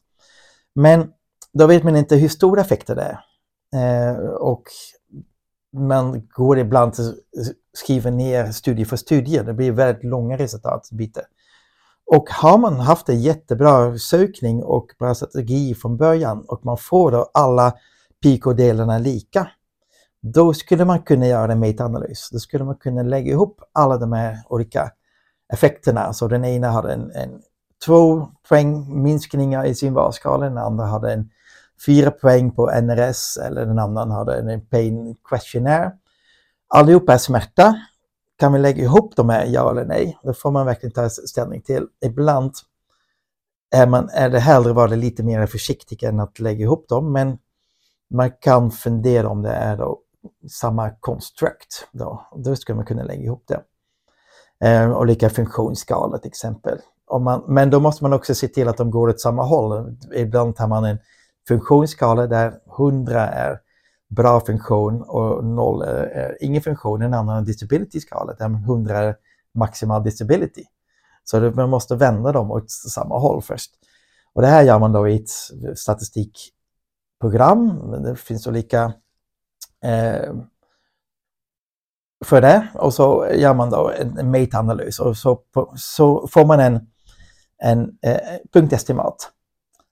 Men 0.74 1.08
då 1.52 1.66
vet 1.66 1.84
man 1.84 1.96
inte 1.96 2.16
hur 2.16 2.28
stora 2.28 2.60
effekter 2.60 2.94
det 2.94 3.02
är. 3.02 3.20
Eh, 3.74 4.18
och 4.26 4.62
man 5.76 6.26
går 6.28 6.58
ibland 6.58 6.88
och 6.88 7.14
skriver 7.72 8.10
ner 8.10 8.52
studie 8.52 8.84
för 8.84 8.96
studie. 8.96 9.38
Det 9.38 9.54
blir 9.54 9.72
väldigt 9.72 10.04
långa 10.04 10.38
resultatbitar. 10.38 11.24
Och 12.06 12.30
har 12.30 12.58
man 12.58 12.80
haft 12.80 13.08
en 13.08 13.20
jättebra 13.20 13.98
sökning 13.98 14.62
och 14.62 14.86
bra 14.98 15.14
strategi 15.14 15.74
från 15.74 15.96
början 15.96 16.44
och 16.48 16.64
man 16.64 16.78
får 16.78 17.10
då 17.10 17.30
alla 17.34 17.72
PK-delarna 18.22 18.98
lika, 18.98 19.48
då 20.20 20.54
skulle 20.54 20.84
man 20.84 21.02
kunna 21.02 21.26
göra 21.26 21.52
en 21.52 21.60
metaanalys. 21.60 22.30
Då 22.32 22.38
skulle 22.38 22.64
man 22.64 22.76
kunna 22.76 23.02
lägga 23.02 23.32
ihop 23.32 23.60
alla 23.72 23.96
de 23.96 24.12
här 24.12 24.38
olika 24.48 24.90
effekterna. 25.52 26.12
Så 26.12 26.28
den 26.28 26.44
ena 26.44 26.70
hade 26.70 26.92
en, 26.92 27.10
en 27.10 27.42
två 27.86 28.28
poäng 28.48 29.02
minskningar 29.02 29.64
i 29.64 29.74
sin 29.74 29.94
valskala, 29.94 30.48
den 30.48 30.58
andra 30.58 30.84
hade 30.84 31.12
en 31.12 31.30
fyra 31.86 32.10
poäng 32.10 32.50
på 32.50 32.70
NRS 32.80 33.36
eller 33.36 33.66
den 33.66 33.78
andra 33.78 34.14
hade 34.14 34.52
en 34.52 34.66
pain 34.66 35.16
questionnaire. 35.30 35.92
Allihopa 36.68 37.12
är 37.14 37.18
smärta. 37.18 37.74
Kan 38.36 38.52
vi 38.52 38.58
lägga 38.58 38.82
ihop 38.82 39.16
dem 39.16 39.28
här, 39.28 39.46
ja 39.46 39.70
eller 39.70 39.84
nej? 39.84 40.18
Då 40.22 40.34
får 40.34 40.50
man 40.50 40.66
verkligen 40.66 40.92
ta 40.92 41.08
ställning 41.08 41.62
till. 41.62 41.86
Ibland 42.04 42.52
är, 43.74 43.86
man, 43.86 44.08
är 44.08 44.30
det 44.30 44.40
hellre 44.40 44.72
vara 44.72 44.86
lite 44.86 45.22
mer 45.22 45.46
försiktig 45.46 46.02
än 46.02 46.20
att 46.20 46.38
lägga 46.38 46.64
ihop 46.64 46.88
dem, 46.88 47.12
men 47.12 47.38
man 48.10 48.30
kan 48.30 48.70
fundera 48.70 49.28
om 49.28 49.42
det 49.42 49.50
är 49.50 49.76
då 49.76 50.00
samma 50.50 50.90
construct. 50.90 51.88
Då, 51.92 52.26
då 52.36 52.56
skulle 52.56 52.76
man 52.76 52.86
kunna 52.86 53.02
lägga 53.02 53.22
ihop 53.22 53.44
det. 53.46 53.62
Eh, 54.68 54.98
olika 54.98 55.30
funktionsskalor 55.30 56.18
till 56.18 56.28
exempel. 56.28 56.78
Om 57.06 57.24
man, 57.24 57.44
men 57.48 57.70
då 57.70 57.80
måste 57.80 58.04
man 58.04 58.12
också 58.12 58.34
se 58.34 58.48
till 58.48 58.68
att 58.68 58.76
de 58.76 58.90
går 58.90 59.08
åt 59.08 59.20
samma 59.20 59.42
håll. 59.42 59.96
Ibland 60.14 60.58
har 60.58 60.68
man 60.68 60.84
en 60.84 60.98
funktionsskala 61.48 62.26
där 62.26 62.54
100 62.78 63.28
är 63.28 63.60
bra 64.14 64.40
funktion 64.40 65.02
och 65.02 65.44
noll 65.44 65.82
är 65.82 66.38
ingen 66.40 66.62
funktion. 66.62 67.02
i 67.02 67.04
En 67.04 67.14
annan 67.14 67.44
disability-skala 67.44 68.34
där 68.34 68.46
100 68.46 68.98
är 68.98 69.16
maximal 69.54 70.04
disability. 70.04 70.64
Så 71.24 71.40
det, 71.40 71.54
man 71.54 71.70
måste 71.70 71.96
vända 71.96 72.32
dem 72.32 72.50
åt 72.50 72.70
samma 72.70 73.18
håll 73.18 73.42
först. 73.42 73.70
Och 74.32 74.42
det 74.42 74.48
här 74.48 74.62
gör 74.62 74.78
man 74.78 74.92
då 74.92 75.08
i 75.08 75.16
ett 75.16 75.30
statistikprogram. 75.78 77.90
Det 78.02 78.16
finns 78.16 78.46
olika 78.46 78.92
eh, 79.84 80.34
för 82.24 82.40
det 82.40 82.68
och 82.74 82.94
så 82.94 83.28
gör 83.34 83.54
man 83.54 83.70
då 83.70 83.92
en 84.18 84.30
meta-analys 84.30 85.00
och 85.00 85.16
så, 85.16 85.40
så 85.76 86.26
får 86.26 86.44
man 86.44 86.60
en, 86.60 86.86
en 87.58 87.98
eh, 88.02 88.18
punktestimat. 88.52 89.30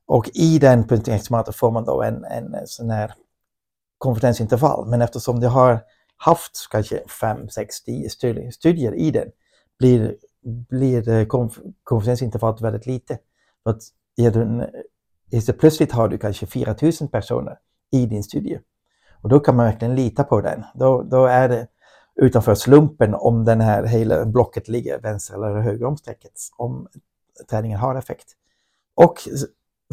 Och 0.07 0.31
i 0.35 0.59
den 0.59 0.89
punktestimatet 0.89 1.57
får 1.57 1.71
man 1.71 1.85
då 1.85 2.03
en, 2.03 2.25
en 2.25 2.67
sån 2.67 2.91
här 2.91 3.15
konfidensintervall. 4.03 4.87
Men 4.87 5.03
eftersom 5.03 5.43
jag 5.43 5.51
har 5.51 5.81
haft 6.17 6.69
kanske 6.71 7.09
5, 7.21 7.49
6, 7.49 7.83
10 7.83 8.11
studier 8.51 8.95
i 8.95 9.11
den 9.11 9.31
blir, 9.79 10.17
blir 10.71 11.09
eh, 11.09 11.27
konfidensintervallet 11.85 12.61
väldigt 12.61 12.87
lite. 12.87 13.19
För 13.63 13.71
att 13.71 13.83
helt 14.19 14.37
eh, 15.49 15.55
plötsligt 15.59 15.93
har 15.93 16.09
du 16.09 16.19
kanske 16.19 16.47
4000 16.47 17.09
personer 17.09 17.59
i 17.93 18.07
din 18.07 18.23
studie. 18.23 18.61
Och 19.23 19.29
då 19.29 19.41
kan 19.41 19.57
man 19.57 19.67
verkligen 19.67 19.95
lita 19.95 20.25
på 20.25 20.41
den. 20.41 20.65
Då, 20.75 21.03
då 21.03 21.27
är 21.27 21.49
det 21.49 21.67
utanför 22.15 22.55
slumpen 22.55 23.15
om 23.15 23.45
den 23.45 23.61
här 23.61 23.85
hela 23.85 24.25
blocket 24.25 24.69
ligger 24.69 25.01
vänster 25.01 25.35
eller 25.35 25.61
höger 25.61 25.87
om 25.87 25.97
strecket, 25.97 26.33
om 26.57 26.89
träningen 27.51 27.79
har 27.79 27.95
effekt. 27.95 28.27
Och 28.95 29.15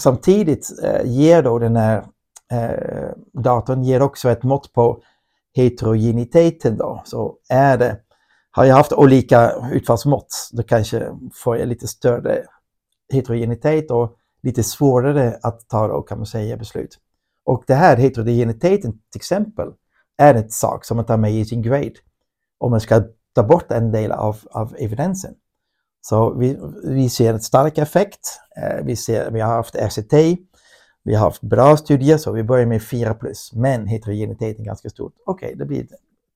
samtidigt 0.02 0.68
eh, 0.84 1.02
ger 1.06 1.44
då 1.44 1.60
den 1.60 1.76
här 1.76 2.06
eh, 2.52 3.12
datorn 3.34 3.84
ger 3.84 4.02
också 4.02 4.30
ett 4.30 4.44
mått 4.44 4.74
på 4.74 5.02
heterogeniteten 5.56 6.78
då. 6.78 7.02
Så 7.06 7.38
är 7.50 7.78
det, 7.78 8.00
har 8.52 8.66
jag 8.66 8.76
haft 8.76 8.94
olika 8.94 9.52
utfallsmått, 9.72 10.50
då 10.52 10.64
kanske 10.64 11.12
får 11.34 11.58
jag 11.58 11.68
lite 11.68 11.88
större 11.88 12.44
heterogenitet 13.14 13.92
och 13.92 14.16
lite 14.44 14.64
svårare 14.64 15.40
att 15.42 15.68
ta 15.68 15.88
då, 15.88 16.02
kan 16.02 16.18
man 16.18 16.26
säga, 16.28 16.58
beslut. 16.58 17.00
Och 17.46 17.64
det 17.68 17.76
här 17.76 17.98
heterogeniteten 17.98 18.92
till 18.92 19.20
exempel 19.20 19.68
är 20.18 20.36
ett 20.36 20.54
sak 20.54 20.86
som 20.86 20.98
man 20.98 21.06
tar 21.06 21.18
med 21.18 21.34
i 21.34 21.46
sin 21.46 21.62
grade 21.62 21.94
om 22.58 22.72
man 22.72 22.82
ska 22.82 23.04
ta 23.36 23.44
bort 23.44 23.72
en 23.72 23.92
del 23.92 24.12
av, 24.12 24.38
av 24.52 24.76
evidensen. 24.80 25.34
Så 26.02 26.34
vi, 26.34 26.60
vi 26.84 27.10
ser 27.10 27.34
en 27.34 27.40
stark 27.40 27.78
effekt. 27.78 28.40
Eh, 28.58 28.86
vi, 28.86 28.96
ser, 28.96 29.32
vi 29.32 29.40
har 29.40 29.56
haft 29.56 29.76
RCT, 29.76 30.14
vi 31.04 31.16
har 31.16 31.26
haft 31.26 31.42
bra 31.42 31.78
studier, 31.78 32.18
så 32.18 32.32
vi 32.32 32.44
börjar 32.44 32.66
med 32.66 32.84
4 32.84 33.14
plus, 33.14 33.54
men 33.54 33.88
heterogeniteten 33.88 34.62
är 34.62 34.66
ganska 34.66 34.90
stor. 34.90 35.12
Okej, 35.26 35.48
okay, 35.48 35.58
det 35.58 35.66
blir 35.66 35.88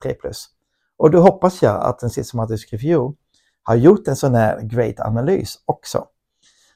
3 0.02 0.14
plus. 0.14 0.48
Och 0.96 1.10
då 1.10 1.20
hoppas 1.20 1.62
jag 1.62 1.82
att 1.82 2.02
en 2.02 2.10
systematisk 2.10 2.72
review 2.72 3.16
har 3.62 3.74
gjort 3.74 4.08
en 4.08 4.16
sån 4.16 4.34
här 4.34 4.60
great 4.60 5.00
analys 5.00 5.58
också. 5.64 6.04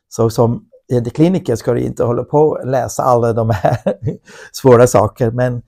Så 0.09 0.31
som 0.31 0.69
kliniker 1.15 1.57
ska 1.57 1.73
du 1.73 1.81
inte 1.81 2.05
hålla 2.05 2.25
på 2.25 2.39
och 2.39 2.67
läsa 2.67 3.03
alla 3.03 3.33
de 3.33 3.51
här 3.51 3.79
svåra 4.53 4.87
sakerna 4.87 5.33
men 5.33 5.63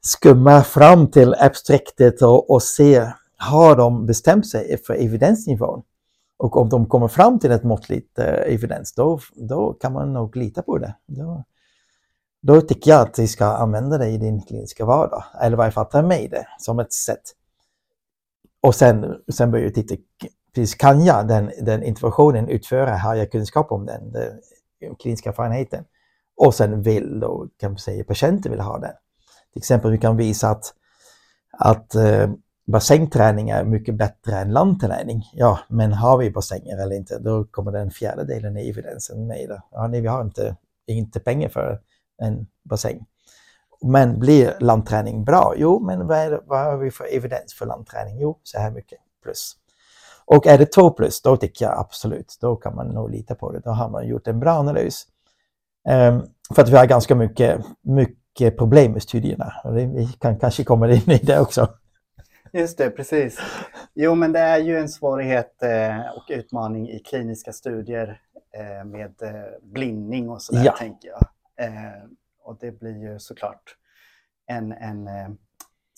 skumma 0.00 0.62
fram 0.62 1.10
till 1.10 1.34
abstraktet 1.34 2.22
och, 2.22 2.50
och 2.50 2.62
se, 2.62 3.12
har 3.36 3.76
de 3.76 4.06
bestämt 4.06 4.46
sig 4.46 4.82
för 4.86 4.94
evidensnivån? 4.94 5.82
Och 6.42 6.56
om 6.56 6.68
de 6.68 6.86
kommer 6.86 7.08
fram 7.08 7.38
till 7.38 7.52
ett 7.52 7.64
måttligt 7.64 8.18
eh, 8.18 8.54
evidens, 8.54 8.94
då, 8.94 9.20
då 9.34 9.72
kan 9.72 9.92
man 9.92 10.12
nog 10.12 10.36
lita 10.36 10.62
på 10.62 10.78
det. 10.78 10.94
Då, 11.06 11.44
då 12.40 12.60
tycker 12.60 12.90
jag 12.90 13.00
att 13.00 13.14
du 13.14 13.26
ska 13.26 13.44
använda 13.44 13.98
det 13.98 14.08
i 14.08 14.18
din 14.18 14.42
kliniska 14.42 14.84
vardag, 14.84 15.24
eller 15.40 15.56
i 15.56 15.58
varje 15.58 15.72
fall 15.72 15.86
ta 15.86 16.02
med 16.02 16.30
det 16.30 16.46
som 16.58 16.78
ett 16.78 16.92
sätt. 16.92 17.22
Och 18.60 18.74
sen, 18.74 19.16
sen 19.32 19.50
börjar 19.50 19.64
du 19.64 19.70
titta, 19.70 19.94
precis, 20.54 20.74
kan 20.74 21.04
jag 21.04 21.28
den, 21.28 21.50
den 21.60 21.82
interventionen 21.82 22.48
utföra? 22.48 22.96
Har 22.96 23.14
jag 23.14 23.32
kunskap 23.32 23.72
om 23.72 23.86
den, 23.86 24.12
den 24.12 24.94
kliniska 24.98 25.28
erfarenheten? 25.28 25.84
Och 26.36 26.54
sen 26.54 26.82
vill 26.82 27.20
då, 27.20 27.48
kan 27.58 27.70
man 27.70 27.78
säga, 27.78 28.04
patienten 28.04 28.52
vill 28.52 28.60
ha 28.60 28.78
den. 28.78 28.94
Till 29.52 29.60
exempel 29.60 29.90
vi 29.90 29.98
kan 29.98 30.16
visa 30.16 30.48
att, 30.48 30.74
att 31.58 31.94
eh, 31.94 32.30
bassängträning 32.66 33.50
är 33.50 33.64
mycket 33.64 33.94
bättre 33.94 34.38
än 34.38 34.52
landträning. 34.52 35.22
Ja, 35.32 35.58
men 35.68 35.92
har 35.92 36.18
vi 36.18 36.30
bassänger 36.30 36.82
eller 36.82 36.96
inte, 36.96 37.18
då 37.18 37.44
kommer 37.44 37.72
den 37.72 37.90
fjärdedelen 37.90 38.56
i 38.56 38.68
evidensen 38.68 39.26
med. 39.26 39.60
Ja, 39.70 39.86
nej, 39.86 40.00
vi 40.00 40.08
har 40.08 40.22
inte, 40.22 40.56
inte 40.86 41.20
pengar 41.20 41.48
för 41.48 41.80
en 42.22 42.46
bassäng. 42.64 43.06
Men 43.82 44.18
blir 44.18 44.56
landträning 44.60 45.24
bra? 45.24 45.54
Jo, 45.56 45.80
men 45.80 46.06
vad, 46.06 46.30
det, 46.30 46.40
vad 46.46 46.64
har 46.64 46.76
vi 46.76 46.90
för 46.90 47.14
evidens 47.14 47.54
för 47.54 47.66
landträning? 47.66 48.20
Jo, 48.20 48.38
så 48.42 48.58
här 48.58 48.70
mycket 48.70 48.98
plus. 49.22 49.56
Och 50.24 50.46
är 50.46 50.58
det 50.58 50.66
2 50.66 50.90
plus, 50.90 51.22
då 51.22 51.36
tycker 51.36 51.64
jag 51.64 51.78
absolut, 51.78 52.38
då 52.40 52.56
kan 52.56 52.74
man 52.74 52.88
nog 52.88 53.10
lita 53.10 53.34
på 53.34 53.52
det. 53.52 53.60
Då 53.60 53.70
har 53.70 53.88
man 53.88 54.08
gjort 54.08 54.28
en 54.28 54.40
bra 54.40 54.52
analys. 54.52 55.06
Um, 55.88 56.22
för 56.54 56.62
att 56.62 56.68
vi 56.68 56.76
har 56.76 56.86
ganska 56.86 57.14
mycket, 57.14 57.60
mycket 57.82 58.58
problem 58.58 58.92
med 58.92 59.02
studierna. 59.02 59.52
Vi 59.94 60.06
kan 60.18 60.38
kanske 60.38 60.64
komma 60.64 60.90
in 60.90 61.10
i 61.10 61.18
det 61.18 61.40
också. 61.40 61.68
Just 62.52 62.78
det, 62.78 62.90
precis. 62.90 63.38
Jo, 63.94 64.14
men 64.14 64.32
det 64.32 64.38
är 64.38 64.58
ju 64.58 64.78
en 64.78 64.88
svårighet 64.88 65.62
eh, 65.62 66.00
och 66.16 66.24
utmaning 66.28 66.88
i 66.88 66.98
kliniska 66.98 67.52
studier 67.52 68.20
eh, 68.54 68.84
med 68.84 69.22
eh, 69.22 69.60
blindning 69.62 70.30
och 70.30 70.42
sådär, 70.42 70.62
ja. 70.64 70.76
tänker 70.76 71.08
jag. 71.08 71.22
Och 72.44 72.58
det 72.60 72.72
blir 72.80 72.98
ju 72.98 73.18
såklart 73.18 73.76
en, 74.46 74.72
en 74.72 75.08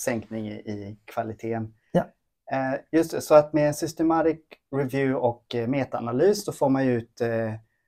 sänkning 0.00 0.48
i, 0.50 0.98
kvaliteten. 1.04 1.74
Ja. 1.92 2.06
Just 2.92 3.10
det, 3.10 3.20
så 3.20 3.34
att 3.34 3.52
med 3.52 3.76
systematic 3.76 4.40
review 4.76 5.14
och 5.14 5.54
metaanalys 5.68 6.44
då 6.44 6.52
får 6.52 6.68
man 6.68 6.86
ju 6.86 6.92
ut 6.92 7.20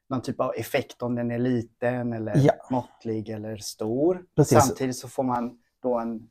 någon 0.09 0.23
typ 0.23 0.41
av 0.41 0.53
effekt 0.57 1.03
om 1.03 1.15
den 1.15 1.31
är 1.31 1.39
liten 1.39 2.13
eller 2.13 2.37
ja. 2.37 2.53
måttlig 2.71 3.29
eller 3.29 3.57
stor. 3.57 4.25
Precis. 4.37 4.59
Samtidigt 4.59 4.97
så 4.97 5.09
får 5.09 5.23
man 5.23 5.59
då 5.83 5.99
en 5.99 6.29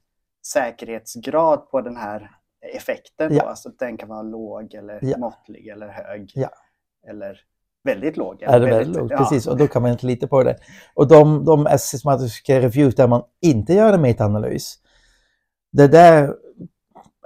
säkerhetsgrad 0.53 1.69
på 1.69 1.81
den 1.81 1.97
här 1.97 2.31
effekten. 2.75 3.33
Ja. 3.33 3.43
Då. 3.43 3.49
Alltså 3.49 3.69
den 3.69 3.97
kan 3.97 4.09
vara 4.09 4.21
låg 4.21 4.73
eller 4.73 4.99
ja. 5.01 5.17
måttlig 5.17 5.67
eller 5.67 5.87
hög. 5.87 6.31
Ja. 6.35 6.49
Eller 7.09 7.39
väldigt 7.83 8.17
låg. 8.17 8.41
Eller 8.41 8.59
väldigt, 8.59 8.73
väldigt 8.73 8.95
låg, 8.95 9.11
ja. 9.11 9.17
precis. 9.17 9.47
Och 9.47 9.57
då 9.57 9.67
kan 9.67 9.81
man 9.81 9.91
inte 9.91 10.05
lita 10.05 10.27
på 10.27 10.43
det. 10.43 10.57
Och 10.93 11.07
de, 11.07 11.45
de 11.45 11.77
systematiska 11.79 12.59
reviews 12.59 12.95
där 12.95 13.07
man 13.07 13.23
inte 13.41 13.73
gör 13.73 13.93
en 13.93 14.01
metaanalys, 14.01 14.75
det 15.71 15.87
där, 15.87 16.35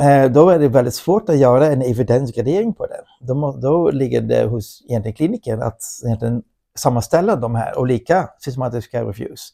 eh, 0.01 0.31
då 0.31 0.49
är 0.49 0.59
det 0.59 0.67
väldigt 0.67 0.93
svårt 0.93 1.29
att 1.29 1.37
göra 1.37 1.65
en 1.67 1.81
evidensgradering 1.81 2.73
på 2.73 2.85
det. 2.85 3.01
Då, 3.21 3.57
då 3.61 3.91
ligger 3.91 4.21
det 4.21 4.43
hos 4.43 4.85
egentligen 4.89 5.15
kliniken 5.15 5.61
att 5.61 5.81
egentligen 6.05 6.43
sammanställa 6.77 7.35
de 7.35 7.55
här 7.55 7.79
olika 7.79 8.29
systematiska 8.39 9.03
reviews. 9.03 9.53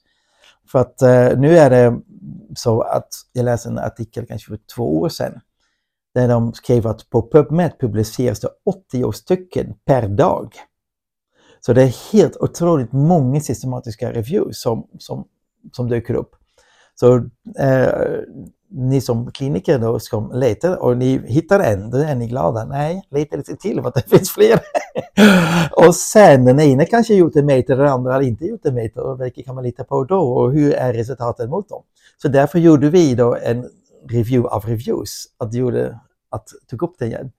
För 0.71 0.79
att 0.79 1.01
eh, 1.01 1.39
nu 1.39 1.57
är 1.57 1.69
det 1.69 1.99
så 2.55 2.81
att 2.81 3.09
jag 3.33 3.45
läste 3.45 3.69
en 3.69 3.79
artikel 3.79 4.25
kanske 4.27 4.47
för 4.47 4.59
två 4.75 4.99
år 4.99 5.09
sedan 5.09 5.41
där 6.13 6.27
de 6.27 6.53
skrev 6.53 6.87
att 6.87 7.09
på 7.09 7.21
PubMed 7.21 7.79
publiceras 7.79 8.39
det 8.39 8.49
80 8.65 9.11
stycken 9.11 9.73
per 9.85 10.07
dag. 10.07 10.53
Så 11.59 11.73
det 11.73 11.83
är 11.83 12.13
helt 12.13 12.37
otroligt 12.37 12.91
många 12.91 13.39
systematiska 13.39 14.11
reviews 14.13 14.61
som, 14.61 14.87
som, 14.99 15.27
som 15.71 15.89
dyker 15.89 16.13
upp. 16.13 16.35
Så 16.95 17.15
eh, 17.59 18.19
ni 18.77 19.01
som 19.01 19.31
kliniker 19.31 19.79
då 19.79 19.99
som 19.99 20.31
letar 20.33 20.75
och 20.75 20.97
ni 20.97 21.21
hittar 21.25 21.59
en, 21.59 21.89
då 21.89 21.97
är 21.97 22.15
ni 22.15 22.27
glada. 22.27 22.65
Nej, 22.65 23.07
leta 23.11 23.37
lite 23.37 23.55
till 23.55 23.81
för 23.81 23.87
att 23.87 23.95
det 23.95 24.09
finns 24.17 24.31
fler. 24.31 24.59
och 25.87 25.95
sen 25.95 26.45
den 26.45 26.59
ena 26.59 26.85
kanske 26.85 27.13
gjort 27.13 27.35
en 27.35 27.45
meter, 27.45 27.77
den 27.77 27.87
andra 27.87 28.13
har 28.13 28.21
inte 28.21 28.45
gjort 28.45 28.65
en 28.65 28.73
meter. 28.73 29.01
Och 29.01 29.21
vilket 29.21 29.45
kan 29.45 29.55
man 29.55 29.63
lita 29.63 29.83
på 29.83 30.03
då 30.03 30.19
och 30.19 30.53
hur 30.53 30.73
är 30.73 30.93
resultaten 30.93 31.49
mot 31.49 31.69
dem? 31.69 31.83
Så 32.21 32.27
därför 32.27 32.59
gjorde 32.59 32.89
vi 32.89 33.15
då 33.15 33.35
en 33.35 33.69
review 34.09 34.49
av 34.49 34.65
reviews, 34.65 35.25
att, 35.37 35.53
gjorde, 35.53 35.99
att 36.29 36.49
tog 36.69 36.83
upp 36.83 36.95
det 36.99 37.05
igen. 37.05 37.31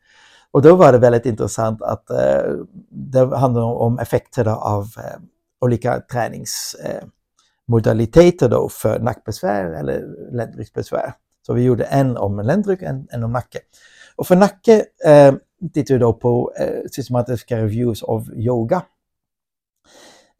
Och 0.50 0.62
då 0.62 0.76
var 0.76 0.92
det 0.92 0.98
väldigt 0.98 1.26
intressant 1.26 1.82
att 1.82 2.10
eh, 2.10 2.42
det 2.90 3.36
handlar 3.36 3.62
om 3.62 3.98
effekter 3.98 4.48
av 4.48 4.82
eh, 4.82 5.20
olika 5.60 6.00
träningsmodaliteter 6.00 8.48
då 8.48 8.68
för 8.68 8.98
nackbesvär 8.98 9.64
eller 9.64 10.04
ländryggsbesvär. 10.32 11.14
Så 11.46 11.54
vi 11.54 11.62
gjorde 11.62 11.84
en 11.84 12.16
om 12.16 12.40
ländrygg, 12.40 12.82
en, 12.82 13.06
en 13.10 13.24
om 13.24 13.32
nacke. 13.32 13.58
Och 14.16 14.26
för 14.26 14.36
nacke 14.36 14.84
eh, 15.04 15.34
tittade 15.74 15.98
vi 15.98 15.98
då 15.98 16.12
på 16.12 16.52
eh, 16.58 16.90
systematiska 16.90 17.56
reviews 17.56 18.02
av 18.02 18.34
yoga. 18.34 18.82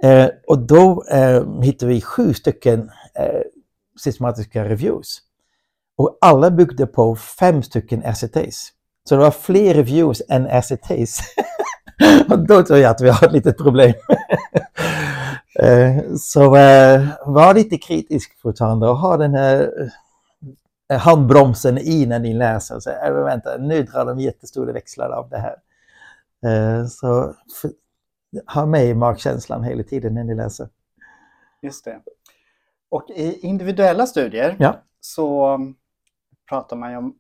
Eh, 0.03 0.29
och 0.47 0.59
då 0.59 1.05
eh, 1.11 1.63
hittade 1.63 1.93
vi 1.93 2.01
sju 2.01 2.35
stycken 2.35 2.91
eh, 3.15 3.41
systematiska 4.01 4.65
reviews. 4.65 5.19
Och 5.97 6.19
alla 6.21 6.51
byggde 6.51 6.87
på 6.87 7.17
fem 7.17 7.63
stycken 7.63 8.03
RCTs. 8.03 8.73
Så 9.09 9.15
det 9.15 9.21
var 9.21 9.31
fler 9.31 9.75
reviews 9.75 10.23
än 10.29 10.47
RCTs. 10.47 11.21
och 12.31 12.47
då 12.47 12.63
tror 12.63 12.79
jag 12.79 12.91
att 12.91 13.01
vi 13.01 13.09
har 13.09 13.27
ett 13.27 13.33
litet 13.33 13.59
problem. 13.59 13.95
Eh, 15.59 16.03
så 16.19 16.57
eh, 16.57 17.03
var 17.27 17.55
lite 17.55 17.79
kritisk 17.79 18.41
fortfarande 18.43 18.89
och 18.89 18.97
ha 18.97 19.17
den 19.17 19.35
här 19.35 19.61
eh, 19.61 19.89
handbromsen 20.91 21.79
i 21.79 22.07
när 22.07 22.19
ni 22.19 22.35
läser. 22.35 22.81
Så, 22.81 22.91
äh, 22.91 23.25
vänta, 23.25 23.57
nu 23.57 23.83
drar 23.83 24.07
de 24.07 24.21
jättestora 24.21 24.73
växlar 24.73 25.11
av 25.11 25.29
det 25.29 25.39
här. 25.39 25.57
Så 26.89 27.35
för, 27.61 27.71
ha 28.55 28.67
med 28.67 28.97
magkänslan 28.97 29.65
hela 29.65 29.83
tiden 29.83 30.15
när 30.15 30.25
ni 30.25 30.35
läser. 30.35 30.69
Just 31.63 31.85
det. 31.85 32.01
Och 32.89 33.11
i 33.11 33.39
individuella 33.47 34.07
studier 34.07 34.57
ja. 34.59 34.83
så 35.01 35.59
pratar 36.49 36.77
man 36.77 36.91
ju 36.91 36.97
om 36.97 37.15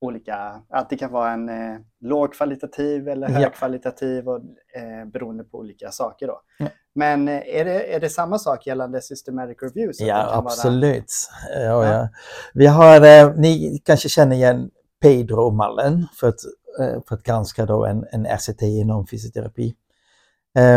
olika, 0.00 0.62
att 0.68 0.90
det 0.90 0.96
kan 0.96 1.12
vara 1.12 1.32
en 1.32 1.48
eh, 1.48 1.78
lågkvalitativ 2.00 3.08
eller 3.08 3.28
högkvalitativ 3.28 4.28
och, 4.28 4.36
eh, 4.74 5.08
beroende 5.12 5.44
på 5.44 5.58
olika 5.58 5.90
saker. 5.90 6.26
Då. 6.26 6.40
Ja. 6.58 6.66
Men 6.94 7.28
eh, 7.28 7.42
är 7.46 7.64
det, 7.64 7.94
är 7.94 8.00
det 8.00 8.08
samma 8.08 8.38
sak 8.38 8.66
gällande 8.66 9.02
systematic 9.02 9.56
reviews? 9.62 10.00
Ja, 10.00 10.28
absolut. 10.32 11.12
Vara... 11.54 11.64
Ja, 11.64 11.84
ja. 11.84 12.08
Vi 12.54 12.66
har, 12.66 13.00
eh, 13.00 13.34
ni 13.36 13.80
kanske 13.84 14.08
känner 14.08 14.36
igen 14.36 14.70
Pedro-mallen 15.02 16.06
för 16.20 16.28
att, 16.28 16.40
eh, 16.80 17.02
för 17.08 17.14
att 17.14 17.22
granska 17.22 17.66
då 17.66 17.84
en, 17.84 18.04
en 18.12 18.26
RCT 18.26 18.62
inom 18.62 19.06
fysioterapi. 19.06 19.74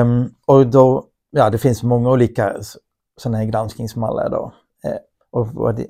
Um, 0.01 0.33
och 0.45 0.67
då, 0.67 1.05
ja, 1.29 1.49
det 1.49 1.57
finns 1.57 1.83
många 1.83 2.11
olika 2.11 2.55
sådana 3.17 3.37
här 3.37 3.45
granskningsmallar 3.45 4.29
då. 4.29 4.53
Eh, 4.83 4.97
och 5.31 5.47
vad 5.47 5.75
det, 5.75 5.87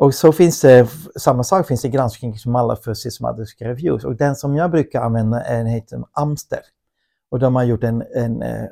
och 0.00 0.14
så 0.14 0.32
finns 0.32 0.60
det, 0.60 0.88
samma 1.16 1.44
sak 1.44 1.66
finns 1.66 1.82
det 1.82 1.88
granskning 1.88 2.38
som 2.38 2.56
alla 2.56 2.76
för 2.76 2.94
systematiska 2.94 3.68
reviews 3.68 4.04
och 4.04 4.16
den 4.16 4.36
som 4.36 4.56
jag 4.56 4.70
brukar 4.70 5.02
använda 5.02 5.40
är, 5.40 5.64
heter 5.64 6.02
Amster. 6.12 6.60
Och 7.30 7.38
de 7.38 7.56
har 7.56 7.64
gjort 7.64 7.84
en, 7.84 8.04
en, 8.14 8.42
eh, 8.42 8.64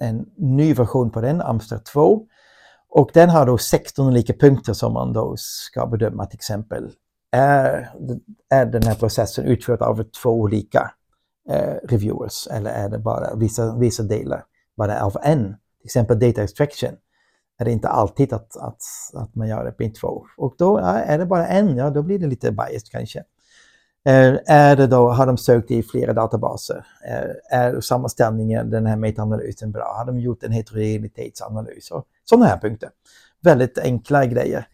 en 0.00 0.26
ny 0.36 0.74
version 0.74 1.10
på 1.10 1.20
den, 1.20 1.40
Amster 1.40 1.78
2. 1.78 2.26
Och 2.88 3.10
den 3.14 3.30
har 3.30 3.46
då 3.46 3.58
16 3.58 4.06
olika 4.06 4.32
punkter 4.32 4.72
som 4.72 4.92
man 4.92 5.12
då 5.12 5.34
ska 5.36 5.86
bedöma 5.86 6.26
till 6.26 6.36
exempel. 6.36 6.90
Är, 7.32 7.90
är 8.50 8.66
den 8.66 8.82
här 8.82 8.94
processen 8.94 9.44
utförd 9.44 9.82
av 9.82 10.04
två 10.22 10.30
olika 10.30 10.90
eh, 11.50 11.74
reviewers 11.88 12.46
eller 12.46 12.70
är 12.70 12.88
det 12.88 12.98
bara 12.98 13.34
vissa, 13.34 13.76
vissa 13.76 14.02
delar 14.02 14.44
bara 14.76 15.04
av 15.04 15.16
en? 15.22 15.44
Till 15.78 15.84
exempel 15.84 16.18
data 16.18 16.42
extraction 16.42 16.96
är 17.62 17.64
det 17.64 17.72
inte 17.72 17.88
alltid 17.88 18.32
att, 18.32 18.56
att, 18.56 18.82
att 19.14 19.34
man 19.34 19.48
gör 19.48 19.64
det 19.64 19.72
på 19.72 19.94
två. 20.00 20.26
Och 20.36 20.54
då 20.58 20.78
är 20.78 21.18
det 21.18 21.26
bara 21.26 21.46
en, 21.46 21.76
ja 21.76 21.90
då 21.90 22.02
blir 22.02 22.18
det 22.18 22.26
lite 22.26 22.52
biased 22.52 22.90
kanske. 22.90 23.24
Är 24.04 24.76
det 24.76 24.86
då, 24.86 25.08
har 25.08 25.26
de 25.26 25.38
sökt 25.38 25.70
i 25.70 25.82
flera 25.82 26.12
databaser? 26.12 26.86
Är, 27.04 27.34
är 27.50 27.80
sammanställningen, 27.80 28.70
den 28.70 28.86
här 28.86 28.96
metaanalysen 28.96 29.72
bra? 29.72 29.94
Har 29.98 30.04
de 30.04 30.20
gjort 30.20 30.42
en 30.42 30.52
heterogenitetsanalys? 30.52 31.90
Och 31.90 32.04
sådana 32.24 32.46
här 32.46 32.58
punkter. 32.58 32.90
Väldigt 33.42 33.78
enkla 33.78 34.26
grejer. 34.26 34.66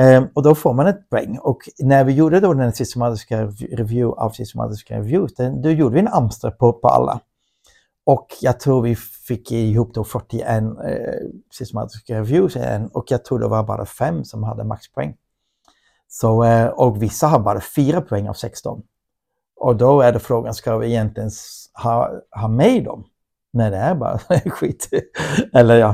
Ehm, 0.00 0.28
och 0.34 0.42
då 0.42 0.54
får 0.54 0.74
man 0.74 0.86
ett 0.86 1.10
poäng. 1.10 1.38
Och 1.38 1.58
när 1.78 2.04
vi 2.04 2.12
gjorde 2.12 2.40
då 2.40 2.54
den 2.54 2.72
systematiska 2.72 3.46
review 3.46 4.22
av 4.22 4.30
systematiska 4.30 4.98
reviews, 4.98 5.34
då 5.62 5.70
gjorde 5.70 5.94
vi 5.94 6.00
en 6.00 6.08
Amstrad 6.08 6.58
på, 6.58 6.72
på 6.72 6.88
alla. 6.88 7.20
Och 8.10 8.36
jag 8.40 8.60
tror 8.60 8.82
vi 8.82 8.96
fick 8.96 9.52
ihop 9.52 9.94
då 9.94 10.04
41 10.04 10.46
eh, 10.48 10.68
systematiska 11.50 12.18
reviews 12.18 12.56
och 12.92 13.04
jag 13.10 13.24
tror 13.24 13.38
det 13.38 13.48
var 13.48 13.62
bara 13.62 13.86
fem 13.86 14.24
som 14.24 14.42
hade 14.42 14.64
maxpoäng. 14.64 15.16
Så, 16.08 16.44
eh, 16.44 16.66
och 16.66 17.02
vissa 17.02 17.26
har 17.26 17.38
bara 17.38 17.60
fyra 17.60 18.00
poäng 18.00 18.28
av 18.28 18.34
16. 18.34 18.82
Och 19.56 19.76
då 19.76 20.00
är 20.00 20.12
det 20.12 20.18
frågan, 20.18 20.54
ska 20.54 20.76
vi 20.76 20.86
egentligen 20.86 21.30
ha, 21.82 22.10
ha 22.40 22.48
med 22.48 22.84
dem? 22.84 23.04
Nej, 23.52 23.70
det 23.70 23.76
är 23.76 23.94
bara 23.94 24.18
skit. 24.50 24.88
Eller 25.52 25.76
ja. 25.76 25.90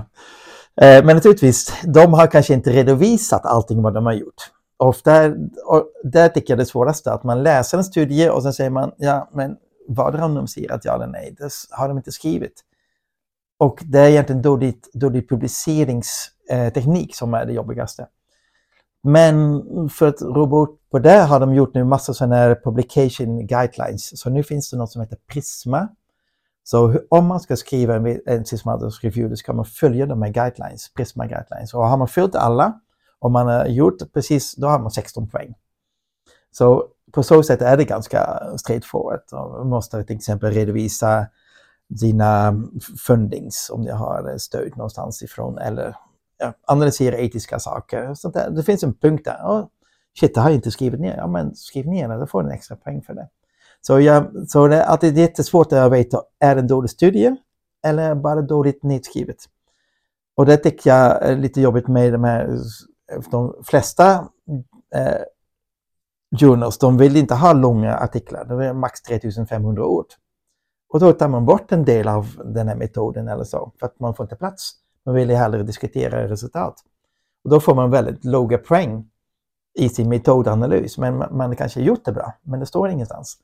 Eh, 0.81 1.05
men 1.05 1.17
naturligtvis, 1.17 1.73
de 1.85 2.13
har 2.15 2.27
kanske 2.27 2.55
inte 2.55 2.71
redovisat 2.71 3.47
allting 3.47 3.83
vad 3.83 3.95
de 3.95 4.07
har 4.07 4.13
gjort. 4.13 4.51
Ofta, 4.77 5.27
och 5.67 5.85
där 6.05 6.29
tycker 6.29 6.53
jag 6.53 6.59
det 6.59 6.67
svåraste, 6.67 7.13
att 7.13 7.25
man 7.25 7.43
läser 7.43 7.79
en 7.79 7.85
studie 7.85 8.29
och 8.29 8.43
sen 8.43 8.53
säger 8.53 8.71
man, 8.71 8.93
ja 8.97 9.29
men 9.33 9.57
vad 9.89 10.07
har 10.07 10.13
de 10.13 10.21
annonserat 10.25 10.85
ja 10.85 10.95
eller 10.95 11.07
nej? 11.07 11.35
Det 11.39 11.51
har 11.71 11.89
de 11.89 11.97
inte 11.97 12.13
skrivit. 12.13 12.65
Och 13.59 13.83
det 13.85 13.99
är 13.99 14.09
egentligen 14.09 14.43
dålig, 14.43 14.81
dålig 14.93 15.29
publiceringsteknik 15.29 17.11
eh, 17.11 17.15
som 17.15 17.35
är 17.35 17.47
det 17.47 17.53
jobbigaste. 17.53 18.07
Men 19.03 19.63
för 19.89 20.09
att 20.09 20.23
råda 20.23 20.47
bort 20.47 20.81
på 20.91 20.99
det 20.99 21.19
har 21.19 21.41
de 21.41 21.55
gjort 21.55 21.75
nu 21.75 21.85
massor 21.85 22.13
sådana 22.13 22.37
här 22.37 22.61
publication 22.65 23.47
guidelines. 23.47 24.21
Så 24.21 24.31
nu 24.31 24.43
finns 24.43 24.71
det 24.71 24.77
något 24.77 24.93
som 24.93 25.03
heter 25.03 25.19
Prisma. 25.33 25.89
Så 26.65 27.01
om 27.09 27.27
man 27.27 27.41
ska 27.41 27.57
skriva 27.57 27.97
en 28.27 28.45
systematisk 28.45 29.05
review, 29.05 29.29
då 29.29 29.37
ska 29.37 29.53
man 29.53 29.65
följa 29.65 30.07
de 30.07 30.23
här 30.23 30.31
guidelines, 30.31 30.93
Prisma 30.95 31.27
guidelines. 31.27 31.75
Och 31.75 31.89
har 31.89 31.97
man 31.97 32.09
följt 32.09 32.35
alla, 32.35 32.81
och 33.19 33.31
man 33.31 33.47
har 33.47 33.67
gjort 33.67 34.13
precis, 34.13 34.55
då 34.55 34.67
har 34.67 34.79
man 34.79 34.91
16 34.91 35.29
poäng. 35.29 35.55
Så 36.59 36.85
på 37.13 37.23
så 37.23 37.43
sätt 37.43 37.63
är 37.63 37.77
det 37.77 37.85
ganska 37.85 38.41
straightforward. 38.59 39.21
Man 39.33 39.69
måste 39.69 40.05
till 40.05 40.17
exempel 40.17 40.53
redovisa 40.53 41.27
dina 41.89 42.63
fundings 43.07 43.71
om 43.71 43.85
du 43.85 43.93
har 43.93 44.39
stöd 44.39 44.77
någonstans 44.77 45.23
ifrån 45.23 45.59
eller 45.59 45.97
ja, 46.39 46.53
analysera 46.67 47.17
etiska 47.17 47.59
saker. 47.59 48.15
Så 48.15 48.31
där. 48.31 48.51
Det 48.51 48.63
finns 48.63 48.83
en 48.83 48.95
punkt 48.95 49.25
där. 49.25 49.39
Oh, 49.45 49.67
shit, 50.21 50.35
det 50.35 50.41
har 50.41 50.49
jag 50.49 50.55
inte 50.55 50.71
skrivit 50.71 51.01
ner. 51.01 51.17
Ja, 51.17 51.27
men 51.27 51.55
skriv 51.55 51.87
ner 51.87 52.09
det, 52.09 52.19
då 52.19 52.27
får 52.27 52.43
du 52.43 52.49
en 52.49 52.55
extra 52.55 52.77
poäng 52.77 53.03
för 53.03 53.15
det. 53.15 53.29
Så, 53.81 54.01
ja, 54.01 54.31
så 54.49 54.67
det, 54.67 54.85
att 54.85 55.01
det 55.01 55.09
är 55.09 55.13
jättesvårt 55.13 55.73
att 55.73 55.93
veta, 55.93 56.23
är 56.41 56.55
det 56.55 56.61
en 56.61 56.67
dålig 56.67 56.91
studie 56.91 57.37
eller 57.87 58.15
bara 58.15 58.43
dåligt 58.43 58.83
nedskrivet? 58.83 59.37
Och 60.37 60.47
det 60.47 60.57
tycker 60.57 60.91
jag 60.91 61.23
är 61.23 61.37
lite 61.37 61.61
jobbigt 61.61 61.89
med 61.89 62.13
de 62.13 62.25
här, 62.25 62.59
de 63.31 63.55
flesta 63.65 64.29
eh, 64.95 65.23
journals, 66.41 66.79
de 66.79 66.99
vill 66.99 67.17
inte 67.17 67.35
ha 67.35 67.53
långa 67.53 67.97
artiklar, 67.97 68.45
de 68.45 68.61
är 68.61 68.73
max 68.73 69.03
3500 69.03 69.85
ord. 69.85 70.07
Och 70.89 71.01
då 71.01 71.13
tar 71.13 71.29
man 71.29 71.45
bort 71.45 71.73
en 71.73 71.85
del 71.85 72.09
av 72.09 72.27
den 72.45 72.69
här 72.69 72.77
metoden 72.77 73.29
eller 73.29 73.45
så, 73.45 73.73
för 73.79 73.87
att 73.87 74.01
man 74.01 74.15
får 74.15 74.25
inte 74.25 74.37
plats. 74.37 74.73
Man 75.05 75.15
vill 75.15 75.31
hellre 75.31 75.63
diskutera 75.63 76.29
resultat. 76.29 76.75
Och 77.45 77.51
då 77.51 77.61
får 77.61 77.75
man 77.75 77.91
väldigt 77.91 78.25
låga 78.25 78.59
poäng 78.59 79.11
i 79.79 79.89
sin 79.89 80.09
metodanalys, 80.09 80.99
men 80.99 81.19
man, 81.19 81.37
man 81.37 81.57
kanske 81.57 81.81
gjort 81.81 82.05
det 82.05 82.13
bra, 82.13 82.35
men 82.43 82.61
det 82.61 82.67
står 82.67 82.91
ingenstans. 82.91 83.39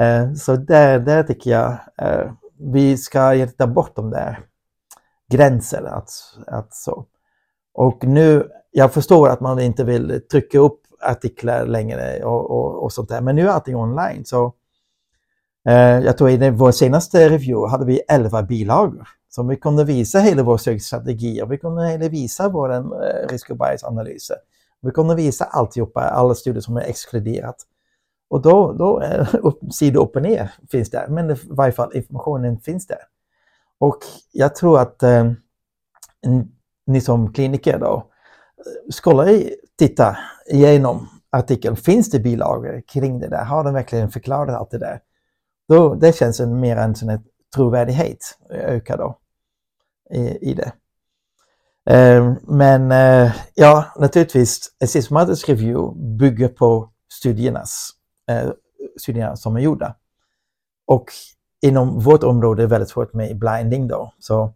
Eh, 0.00 0.32
så 0.32 0.56
där, 0.56 0.98
där 0.98 1.22
tycker 1.22 1.50
jag 1.50 1.78
eh, 1.98 2.32
vi 2.58 2.96
ska 2.96 3.46
ta 3.46 3.66
bort 3.66 3.96
de 3.96 4.10
där 4.10 4.46
gränserna. 5.28 5.90
Att, 5.90 6.10
att 6.46 6.74
så. 6.74 7.06
Och 7.74 8.04
nu, 8.04 8.48
jag 8.70 8.92
förstår 8.92 9.28
att 9.28 9.40
man 9.40 9.60
inte 9.60 9.84
vill 9.84 10.20
trycka 10.30 10.58
upp 10.58 10.80
artiklar 11.02 11.66
längre 11.66 12.24
och, 12.24 12.50
och, 12.50 12.82
och 12.82 12.92
sånt 12.92 13.08
där. 13.08 13.20
Men 13.20 13.36
nu 13.36 13.48
är 13.48 13.52
allting 13.52 13.76
online. 13.76 14.24
Så, 14.24 14.54
eh, 15.68 15.74
jag 16.00 16.18
tror 16.18 16.30
i 16.30 16.50
vår 16.50 16.72
senaste 16.72 17.28
review 17.28 17.70
hade 17.70 17.84
vi 17.84 18.00
11 18.08 18.42
bilagor. 18.42 19.08
Så 19.28 19.42
vi 19.42 19.56
kunde 19.56 19.84
visa 19.84 20.18
hela 20.18 20.42
vår 20.42 20.56
sökstrategi 20.56 21.42
och 21.42 21.52
vi 21.52 21.58
kunde 21.58 22.08
visa 22.08 22.48
vår 22.48 22.72
eh, 22.72 22.82
risk 23.28 23.50
och 23.50 23.56
bias-analyser. 23.56 24.36
Vi 24.80 24.90
kunde 24.90 25.14
visa 25.14 25.44
alltihopa, 25.44 26.00
alla 26.00 26.34
studier 26.34 26.60
som 26.60 26.76
är 26.76 26.80
exkluderat. 26.80 27.56
Och 28.28 28.42
då, 28.42 28.72
då 28.72 28.98
är 28.98 29.36
upp, 29.36 29.72
sida 29.72 30.00
upp 30.00 30.16
och 30.16 30.22
ner 30.22 30.54
finns 30.70 30.90
där, 30.90 31.06
men 31.08 31.30
i 31.30 31.36
varje 31.44 31.72
fall 31.72 31.96
informationen 31.96 32.60
finns 32.60 32.86
där. 32.86 32.98
Och 33.78 33.98
jag 34.32 34.54
tror 34.54 34.80
att 34.80 35.02
eh, 35.02 35.32
ni 36.86 37.00
som 37.00 37.32
kliniker 37.32 37.78
då, 37.78 37.94
eh, 37.94 38.90
skulle 38.90 39.50
titta 39.78 40.16
igenom 40.46 41.08
artikeln. 41.30 41.76
Finns 41.76 42.10
det 42.10 42.20
bilagor 42.20 42.82
kring 42.88 43.18
det 43.18 43.28
där? 43.28 43.44
Har 43.44 43.64
de 43.64 43.74
verkligen 43.74 44.10
förklarat 44.10 44.56
allt 44.56 44.70
det 44.70 44.78
där? 44.78 45.00
Då, 45.68 45.94
det 45.94 46.16
känns 46.16 46.40
en, 46.40 46.60
mer 46.60 46.76
en 46.76 46.94
sån 46.94 47.24
trovärdighet 47.54 48.38
ökar 48.50 48.98
då 48.98 49.18
i, 50.10 50.50
i 50.50 50.54
det. 50.54 50.72
Eh, 51.90 52.34
men 52.42 52.92
eh, 52.92 53.32
ja, 53.54 53.84
naturligtvis, 53.96 54.70
en 54.78 54.88
systematisk 54.88 55.48
review 55.48 56.00
bygger 56.18 56.48
på 56.48 56.90
studiernas, 57.12 57.90
eh, 58.30 58.50
studierna 59.00 59.36
som 59.36 59.56
är 59.56 59.60
gjorda. 59.60 59.96
Och 60.86 61.04
inom 61.62 61.98
vårt 61.98 62.22
område 62.22 62.62
är 62.62 62.66
det 62.66 62.70
väldigt 62.70 62.90
svårt 62.90 63.14
med 63.14 63.38
blinding 63.38 63.88
då. 63.88 64.12
Så 64.18 64.52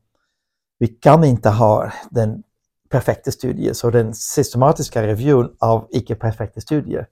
vi 0.78 0.86
kan 0.86 1.24
inte 1.24 1.50
ha 1.50 1.92
den 2.10 2.42
perfekta 2.88 3.30
studier, 3.30 3.72
så 3.72 3.90
den 3.90 4.14
systematiska 4.14 5.02
reviewen 5.02 5.50
av 5.58 5.88
icke-perfekta 5.90 6.60
studier 6.60 7.06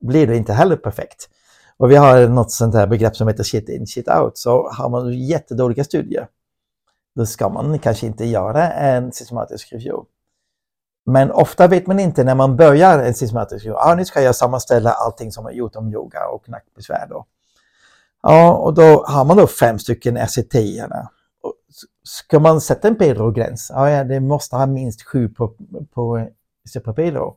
blir 0.00 0.26
det 0.26 0.36
inte 0.36 0.52
heller 0.52 0.76
perfekt. 0.76 1.28
Och 1.76 1.90
vi 1.90 1.96
har 1.96 2.28
något 2.28 2.52
sånt 2.52 2.74
här 2.74 2.86
begrepp 2.86 3.16
som 3.16 3.28
heter 3.28 3.44
shit 3.44 3.68
in, 3.68 3.86
shit 3.86 4.08
out. 4.08 4.38
Så 4.38 4.68
har 4.72 4.88
man 4.88 5.12
jättedåliga 5.12 5.84
studier, 5.84 6.28
då 7.14 7.26
ska 7.26 7.48
man 7.48 7.78
kanske 7.78 8.06
inte 8.06 8.24
göra 8.24 8.72
en 8.72 9.12
systematisk 9.12 9.72
review. 9.72 10.06
Men 11.06 11.30
ofta 11.30 11.66
vet 11.66 11.86
man 11.86 11.98
inte 12.00 12.24
när 12.24 12.34
man 12.34 12.56
börjar 12.56 12.98
en 12.98 13.14
systematisk 13.14 13.64
review, 13.64 13.90
ah, 13.90 13.94
nu 13.94 14.04
ska 14.04 14.20
jag 14.20 14.36
sammanställa 14.36 14.90
allting 14.90 15.32
som 15.32 15.44
jag 15.44 15.54
gjort 15.54 15.76
om 15.76 15.92
yoga 15.92 16.26
och 16.26 16.48
nackbesvär. 16.48 17.06
Då. 17.10 17.26
Ja, 18.22 18.52
och 18.52 18.74
då 18.74 19.04
har 19.06 19.24
man 19.24 19.36
då 19.36 19.46
fem 19.46 19.78
stycken 19.78 20.16
RCT. 20.16 20.54
Ska 22.06 22.38
man 22.38 22.60
sätta 22.60 22.88
en 22.88 22.96
PRO-gräns? 22.96 23.70
Ja, 23.74 24.04
det 24.04 24.20
måste 24.20 24.56
ha 24.56 24.66
minst 24.66 25.02
sju 25.02 25.28
på, 25.28 25.54
på 25.94 26.28
PRO. 26.94 27.36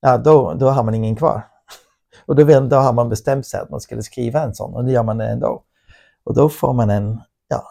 Ja, 0.00 0.18
då, 0.18 0.54
då 0.54 0.68
har 0.68 0.82
man 0.82 0.94
ingen 0.94 1.16
kvar. 1.16 1.46
Och 2.26 2.36
då, 2.36 2.60
då 2.60 2.76
har 2.76 2.92
man 2.92 3.08
bestämt 3.08 3.46
sig 3.46 3.60
att 3.60 3.70
man 3.70 3.80
skulle 3.80 4.02
skriva 4.02 4.42
en 4.42 4.54
sån 4.54 4.74
och 4.74 4.84
det 4.84 4.92
gör 4.92 5.02
man 5.02 5.20
ändå. 5.20 5.62
Och 6.24 6.34
då 6.34 6.48
får 6.48 6.72
man 6.72 6.90
en, 6.90 7.20
ja, 7.48 7.62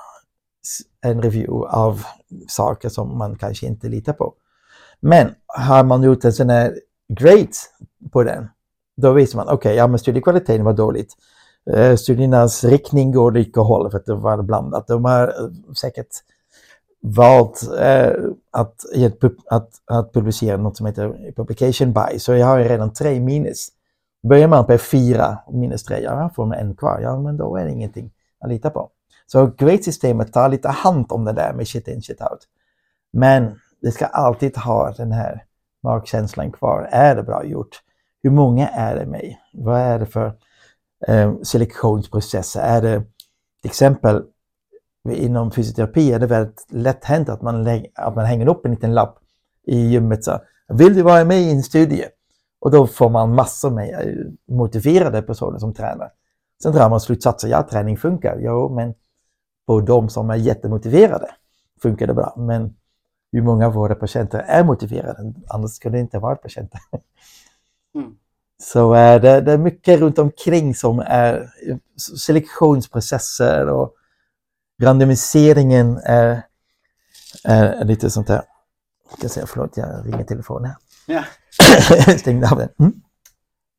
en 1.01 1.21
review 1.21 1.69
av 1.77 2.03
saker 2.47 2.89
som 2.89 3.17
man 3.17 3.37
kanske 3.37 3.65
inte 3.65 3.89
litar 3.89 4.13
på. 4.13 4.33
Men 4.99 5.35
har 5.47 5.83
man 5.83 6.03
gjort 6.03 6.25
en 6.25 6.33
sån 6.33 6.49
här 6.49 6.79
grade 7.13 7.47
på 8.11 8.23
den, 8.23 8.49
då 8.97 9.11
visar 9.11 9.37
man 9.37 9.47
okej, 9.47 9.55
okay, 9.55 9.73
ja 9.75 9.87
men 9.87 9.99
studiekvaliteten 9.99 10.63
var 10.63 10.73
dåligt. 10.73 11.13
Eh, 11.73 11.95
Studiernas 11.95 12.63
riktning 12.63 13.11
går 13.11 13.31
lika 13.31 13.61
håll 13.61 13.91
för 13.91 13.97
att 13.97 14.05
det 14.05 14.15
var 14.15 14.41
blandat. 14.41 14.87
De 14.87 15.05
har 15.05 15.27
eh, 15.27 15.73
säkert 15.73 16.07
valt 17.01 17.63
eh, 17.79 18.11
att, 18.51 18.85
att, 19.49 19.69
att 19.85 20.13
publicera 20.13 20.57
något 20.57 20.77
som 20.77 20.85
heter 20.85 21.33
publication 21.35 21.93
by, 21.93 22.19
så 22.19 22.33
jag 22.33 22.47
har 22.47 22.59
redan 22.59 22.93
tre 22.93 23.19
minus. 23.19 23.67
Börjar 24.29 24.47
man 24.47 24.65
på 24.65 24.77
fyra 24.77 25.37
minus 25.51 25.83
tre, 25.83 25.99
ja, 26.03 26.29
får 26.35 26.45
man 26.45 26.57
en 26.57 26.75
kvar, 26.75 26.99
ja 27.03 27.19
men 27.19 27.37
då 27.37 27.55
är 27.55 27.65
det 27.65 27.71
ingenting 27.71 28.11
att 28.39 28.49
lita 28.49 28.69
på. 28.69 28.89
Så 29.27 29.51
grade-systemet 29.57 30.33
tar 30.33 30.49
lite 30.49 30.69
hand 30.69 31.05
om 31.09 31.25
det 31.25 31.33
där 31.33 31.53
med 31.53 31.67
shit 31.67 31.87
in, 31.87 32.01
shit 32.01 32.21
out. 32.21 32.39
Men 33.13 33.59
det 33.81 33.91
ska 33.91 34.05
alltid 34.05 34.57
ha 34.57 34.91
den 34.91 35.11
här 35.11 35.43
magkänslan 35.83 36.51
kvar. 36.51 36.89
Är 36.91 37.15
det 37.15 37.23
bra 37.23 37.45
gjort? 37.45 37.81
Hur 38.23 38.29
många 38.29 38.67
är 38.67 38.95
det 38.95 39.05
med? 39.05 39.35
Vad 39.53 39.79
är 39.79 39.99
det 39.99 40.05
för 40.05 40.33
eh, 41.07 41.33
selektionsprocesser? 41.43 42.61
Är 42.61 42.81
det 42.81 43.03
till 43.61 43.69
exempel 43.69 44.23
inom 45.09 45.51
fysioterapi 45.51 46.11
är 46.11 46.19
det 46.19 46.27
väldigt 46.27 46.65
lätt 46.69 47.05
hänt 47.05 47.29
att 47.29 47.41
man, 47.41 47.67
att 47.95 48.15
man 48.15 48.25
hänger 48.25 48.47
upp 48.47 48.65
en 48.65 48.71
liten 48.71 48.93
lapp 48.93 49.19
i 49.67 49.77
gymmet. 49.77 50.23
Så, 50.23 50.39
Vill 50.67 50.95
du 50.95 51.01
vara 51.01 51.25
med 51.25 51.41
i 51.41 51.51
en 51.51 51.63
studie? 51.63 52.05
Och 52.59 52.71
då 52.71 52.87
får 52.87 53.09
man 53.09 53.35
massor 53.35 53.71
med 53.71 53.93
eh, 53.93 54.55
motiverade 54.55 55.21
personer 55.21 55.59
som 55.59 55.73
tränar. 55.73 56.11
Sen 56.63 56.71
drar 56.71 56.89
man 56.89 57.01
slutsatser, 57.01 57.47
ja 57.47 57.67
träning 57.71 57.97
funkar, 57.97 58.37
jo 58.39 58.75
men 58.75 58.93
på 59.67 59.81
de 59.81 60.09
som 60.09 60.29
är 60.29 60.35
jättemotiverade 60.35 61.27
funkar 61.81 62.07
det 62.07 62.13
bra. 62.13 62.33
Men 62.37 62.75
hur 63.31 63.41
många 63.41 63.67
av 63.67 63.73
våra 63.73 63.95
patienter 63.95 64.39
är 64.39 64.63
motiverade? 64.63 65.33
Annars 65.47 65.71
skulle 65.71 65.97
det 65.97 66.01
inte 66.01 66.19
vara 66.19 66.35
patienter. 66.35 66.79
Mm. 67.95 68.15
Så 68.63 68.95
äh, 68.95 69.21
det, 69.21 69.41
det, 69.41 69.53
är 69.53 69.57
mycket 69.57 69.99
runt 69.99 70.19
omkring 70.19 70.75
som 70.75 70.99
är 70.99 71.49
selektionsprocesser 72.17 73.69
och 73.69 73.93
randomiseringen 74.81 75.97
är, 76.03 76.41
är 77.43 77.85
lite 77.85 78.09
sånt 78.09 78.27
där. 78.27 78.41
Jag 79.09 79.19
ska 79.19 79.29
säga, 79.29 79.45
förlåt, 79.47 79.77
jag 79.77 80.05
ringer 80.05 80.23
telefonen 80.23 80.71
här. 80.71 80.77
Ja. 81.05 81.23
Stängde 82.17 82.49
av 82.49 82.57
den. 82.57 82.69
Mm. 82.79 83.01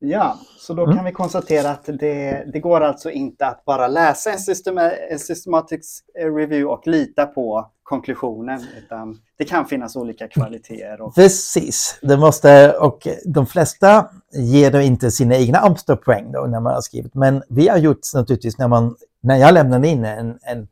Ja, 0.01 0.39
så 0.57 0.73
då 0.73 0.83
mm. 0.83 0.95
kan 0.95 1.05
vi 1.05 1.11
konstatera 1.11 1.71
att 1.71 1.85
det, 1.85 2.43
det 2.53 2.59
går 2.59 2.81
alltså 2.81 3.11
inte 3.11 3.47
att 3.47 3.65
bara 3.65 3.87
läsa 3.87 4.31
en, 4.31 4.39
systema, 4.39 4.91
systematisk 5.17 6.05
review 6.15 6.63
och 6.63 6.87
lita 6.87 7.25
på 7.25 7.71
konklusionen, 7.83 8.61
utan 8.77 9.17
det 9.37 9.45
kan 9.45 9.65
finnas 9.65 9.95
olika 9.95 10.27
kvaliteter. 10.27 11.01
Och... 11.01 11.15
Precis, 11.15 11.99
det 12.01 12.17
måste, 12.17 12.71
och 12.71 13.07
de 13.25 13.47
flesta 13.47 14.07
ger 14.33 14.71
då 14.71 14.81
inte 14.81 15.11
sina 15.11 15.35
egna 15.35 15.57
Amstor-poäng 15.57 16.31
då 16.31 16.39
när 16.41 16.59
man 16.59 16.73
har 16.73 16.81
skrivit, 16.81 17.15
men 17.15 17.43
vi 17.49 17.67
har 17.67 17.77
gjort 17.77 17.99
naturligtvis 18.13 18.57
när 18.57 18.67
man, 18.67 18.95
när 19.21 19.37
jag 19.37 19.53
lämnar 19.53 19.85
in 19.85 20.05
en, 20.05 20.39
en 20.41 20.67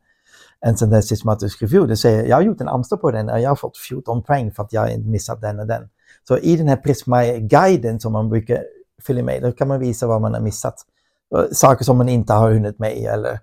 en 0.60 0.76
sån 0.76 0.90
där 0.90 1.00
systematisk 1.00 1.62
review, 1.62 1.88
det 1.88 1.96
säger 1.96 2.26
jag 2.26 2.36
har 2.36 2.42
gjort 2.42 2.60
en 2.60 2.68
Amstor 2.68 2.96
på 2.96 3.10
den 3.10 3.30
och 3.30 3.40
jag 3.40 3.48
har 3.48 3.56
fått 3.56 3.76
14 3.76 4.22
poäng 4.22 4.52
för 4.52 4.62
att 4.62 4.72
jag 4.72 5.06
missat 5.06 5.40
den 5.40 5.60
och 5.60 5.66
den. 5.66 5.88
Så 6.28 6.38
i 6.38 6.56
den 6.56 6.68
här 6.68 6.76
Prisma-guiden 6.76 8.00
som 8.00 8.12
man 8.12 8.28
brukar 8.28 8.64
följa 9.02 9.22
med, 9.22 9.42
då 9.42 9.52
kan 9.52 9.68
man 9.68 9.80
visa 9.80 10.06
vad 10.06 10.20
man 10.20 10.34
har 10.34 10.40
missat. 10.40 10.74
Saker 11.52 11.84
som 11.84 11.98
man 11.98 12.08
inte 12.08 12.32
har 12.32 12.52
hunnit 12.52 12.78
med 12.78 12.96
eller 12.96 13.40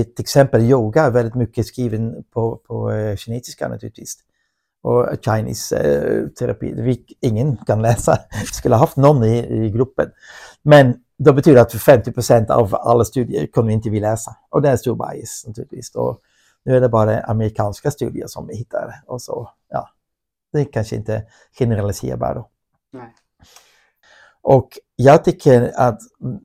till 0.00 0.14
exempel 0.18 0.62
yoga 0.62 1.02
är 1.02 1.10
väldigt 1.10 1.34
mycket 1.34 1.66
skriven 1.66 2.24
på, 2.30 2.56
på 2.56 2.90
uh, 2.90 3.16
kinesiska 3.16 3.68
naturligtvis. 3.68 4.16
Och 4.82 5.08
Chinese 5.24 5.76
uh, 5.76 6.28
terapi, 6.28 7.04
ingen 7.20 7.56
kan 7.56 7.82
läsa, 7.82 8.18
skulle 8.52 8.74
ha 8.74 8.80
haft 8.80 8.96
någon 8.96 9.24
i, 9.24 9.64
i 9.64 9.70
gruppen. 9.70 10.10
Men 10.62 10.94
det 11.18 11.32
betyder 11.32 11.60
att 11.60 11.74
50% 11.74 12.50
av 12.50 12.74
alla 12.74 13.04
studier 13.04 13.46
kommer 13.46 13.72
inte 13.72 13.90
vi 13.90 14.00
läsa. 14.00 14.36
Och 14.50 14.62
det 14.62 14.68
är 14.68 14.76
stor 14.76 14.94
bias 14.96 15.44
naturligtvis. 15.46 15.94
Och 15.94 16.20
nu 16.64 16.76
är 16.76 16.80
det 16.80 16.88
bara 16.88 17.20
amerikanska 17.20 17.90
studier 17.90 18.26
som 18.26 18.46
vi 18.46 18.56
hittar. 18.56 19.02
Och 19.06 19.22
så, 19.22 19.50
ja, 19.68 19.88
det 20.52 20.60
är 20.60 20.64
kanske 20.72 20.96
inte 20.96 21.26
generaliserbart. 21.58 22.50
Nej. 22.92 23.14
Och 24.42 24.78
jag 24.96 25.24
tycker 25.24 25.72
att 25.76 26.00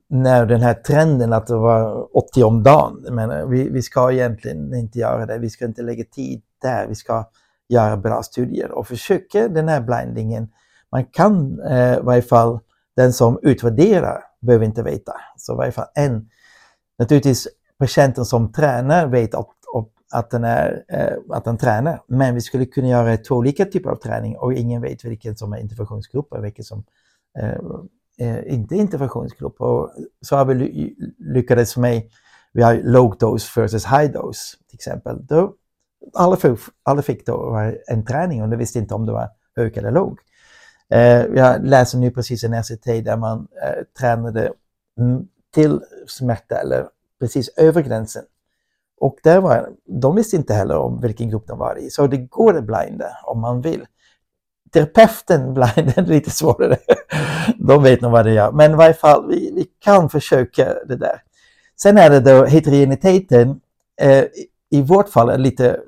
när 0.08 0.46
den 0.46 0.60
här 0.60 0.74
trenden 0.74 1.32
att 1.32 1.46
det 1.46 1.56
var 1.56 2.16
80 2.16 2.42
om 2.44 2.62
dagen, 2.62 3.06
men 3.10 3.50
vi, 3.50 3.68
vi 3.68 3.82
ska 3.82 4.12
egentligen 4.12 4.74
inte 4.74 4.98
göra 4.98 5.26
det. 5.26 5.38
Vi 5.38 5.50
ska 5.50 5.64
inte 5.64 5.82
lägga 5.82 6.04
tid 6.04 6.42
där. 6.62 6.86
Vi 6.86 6.94
ska 6.94 7.28
göra 7.68 7.96
bra 7.96 8.22
studier 8.22 8.70
och 8.70 8.86
försöka 8.86 9.48
den 9.48 9.68
här 9.68 9.80
blindingen. 9.80 10.48
Man 10.92 11.04
kan 11.04 11.60
eh, 11.60 11.96
i 11.96 12.00
varje 12.02 12.22
fall, 12.22 12.60
den 12.96 13.12
som 13.12 13.38
utvärderar 13.42 14.24
behöver 14.40 14.64
inte 14.64 14.82
veta. 14.82 15.12
Så 15.36 15.52
i 15.52 15.56
varje 15.56 15.72
fall 15.72 15.86
en, 15.94 16.28
naturligtvis 16.98 17.48
patienten 17.78 18.24
som 18.24 18.52
tränar 18.52 19.06
vet 19.06 19.34
att, 19.34 19.48
att, 20.12 20.30
den 20.30 20.44
är, 20.44 20.84
eh, 20.88 21.36
att 21.36 21.44
den 21.44 21.58
tränar. 21.58 22.02
Men 22.06 22.34
vi 22.34 22.40
skulle 22.40 22.66
kunna 22.66 22.88
göra 22.88 23.16
två 23.16 23.34
olika 23.34 23.64
typer 23.64 23.90
av 23.90 23.96
träning 23.96 24.36
och 24.36 24.52
ingen 24.52 24.82
vet 24.82 25.04
vilken 25.04 25.36
som 25.36 25.52
är 25.52 25.58
interventionsgrupp 25.58 26.32
och 26.32 26.44
vilken 26.44 26.64
som 26.64 26.84
eh, 27.38 27.58
eh, 28.18 28.54
inte 28.54 28.76
interventionsgrupp. 28.76 29.60
Och 29.60 29.90
så 30.20 30.36
har 30.36 30.44
vi 30.44 30.94
lyckats 31.18 31.76
med, 31.76 32.02
vi 32.52 32.62
har 32.62 32.74
low 32.74 33.16
dose 33.18 33.60
versus 33.60 33.86
high 33.86 34.12
dose 34.12 34.56
till 34.68 34.76
exempel. 34.76 35.26
Då, 35.26 35.54
alla, 36.14 36.36
fick, 36.36 36.58
alla 36.82 37.02
fick 37.02 37.26
då 37.26 37.70
en 37.86 38.04
träning 38.04 38.42
och 38.42 38.48
de 38.48 38.56
visste 38.56 38.78
inte 38.78 38.94
om 38.94 39.06
det 39.06 39.12
var 39.12 39.28
hög 39.56 39.76
eller 39.76 39.90
låg. 39.90 40.18
Eh, 40.90 41.26
jag 41.26 41.66
läser 41.66 41.98
nu 41.98 42.10
precis 42.10 42.44
en 42.44 42.64
SCT 42.64 42.86
där 42.86 43.16
man 43.16 43.48
eh, 43.62 43.84
tränade 43.98 44.52
mm, 44.98 45.28
till 45.54 45.80
smärta 46.06 46.56
eller 46.56 46.88
precis 47.20 47.48
över 47.48 47.82
gränsen. 47.82 48.24
Och 49.00 49.18
där 49.22 49.40
var, 49.40 49.70
de 49.86 50.16
visste 50.16 50.36
inte 50.36 50.54
heller 50.54 50.76
om 50.76 51.00
vilken 51.00 51.30
grupp 51.30 51.46
de 51.46 51.58
var 51.58 51.78
i, 51.78 51.90
så 51.90 52.06
det 52.06 52.16
går 52.16 52.56
att 52.56 52.64
blinda 52.64 53.06
om 53.24 53.40
man 53.40 53.60
vill 53.60 53.86
terapeuten 54.72 55.54
blind 55.54 55.92
är 55.96 56.02
lite 56.06 56.30
svårare. 56.30 56.76
De 57.58 57.82
vet 57.82 58.00
nog 58.00 58.12
vad 58.12 58.26
det 58.26 58.32
gör. 58.32 58.52
Men 58.52 58.72
i 58.72 58.74
varje 58.74 58.94
fall, 58.94 59.28
vi, 59.28 59.52
vi 59.54 59.66
kan 59.80 60.10
försöka 60.10 60.74
det 60.88 60.96
där. 60.96 61.22
Sen 61.80 61.98
är 61.98 62.10
det 62.10 62.20
då 62.20 62.44
heterogeniteten. 62.44 63.60
Eh, 64.00 64.24
I 64.70 64.82
vårt 64.82 65.08
fall 65.08 65.28
är 65.28 65.38
lite, 65.38 65.80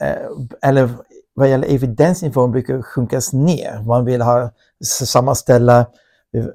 eh, 0.00 0.68
eller 0.70 0.88
vad 1.34 1.50
gäller 1.50 1.74
evidensnivån 1.74 2.52
brukar 2.52 2.82
sjunkas 2.82 3.32
ner. 3.32 3.82
Man 3.86 4.04
vill 4.04 4.22
ha 4.22 4.50
sammanställa 4.84 5.78
eh, 6.36 6.46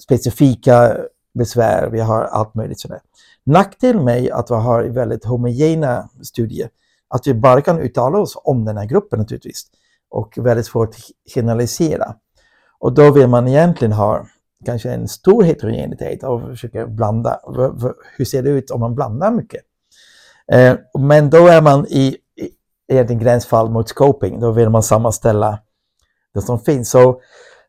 specifika 0.00 0.96
besvär, 1.34 1.88
vi 1.90 2.00
har 2.00 2.22
allt 2.22 2.54
möjligt 2.54 2.80
sådär. 2.80 3.00
Nackdel 3.44 4.00
med 4.00 4.30
att 4.32 4.50
vi 4.50 4.54
har 4.54 4.82
väldigt 4.82 5.24
homogena 5.24 6.08
studier, 6.22 6.68
att 7.08 7.26
vi 7.26 7.34
bara 7.34 7.60
kan 7.60 7.80
uttala 7.80 8.18
oss 8.18 8.38
om 8.44 8.64
den 8.64 8.76
här 8.76 8.84
gruppen 8.84 9.18
naturligtvis 9.18 9.66
och 10.14 10.38
väldigt 10.38 10.66
svårt 10.66 10.88
att 10.88 11.32
generalisera. 11.34 12.14
Och 12.78 12.92
då 12.92 13.10
vill 13.10 13.28
man 13.28 13.48
egentligen 13.48 13.92
ha 13.92 14.26
kanske 14.64 14.90
en 14.90 15.08
stor 15.08 15.42
heterogenitet 15.42 16.22
och 16.22 16.40
försöka 16.40 16.86
blanda. 16.86 17.40
Hur 18.16 18.24
ser 18.24 18.42
det 18.42 18.50
ut 18.50 18.70
om 18.70 18.80
man 18.80 18.94
blandar 18.94 19.30
mycket? 19.30 19.60
Eh, 20.52 20.74
men 20.98 21.30
då 21.30 21.48
är 21.48 21.62
man 21.62 21.86
i, 21.86 22.16
i 22.92 22.98
ett 22.98 23.08
gränsfall 23.08 23.70
mot 23.70 23.88
scoping. 23.88 24.40
Då 24.40 24.52
vill 24.52 24.70
man 24.70 24.82
sammanställa 24.82 25.58
det 26.34 26.42
som 26.42 26.60
finns. 26.60 26.90
Så 26.90 27.20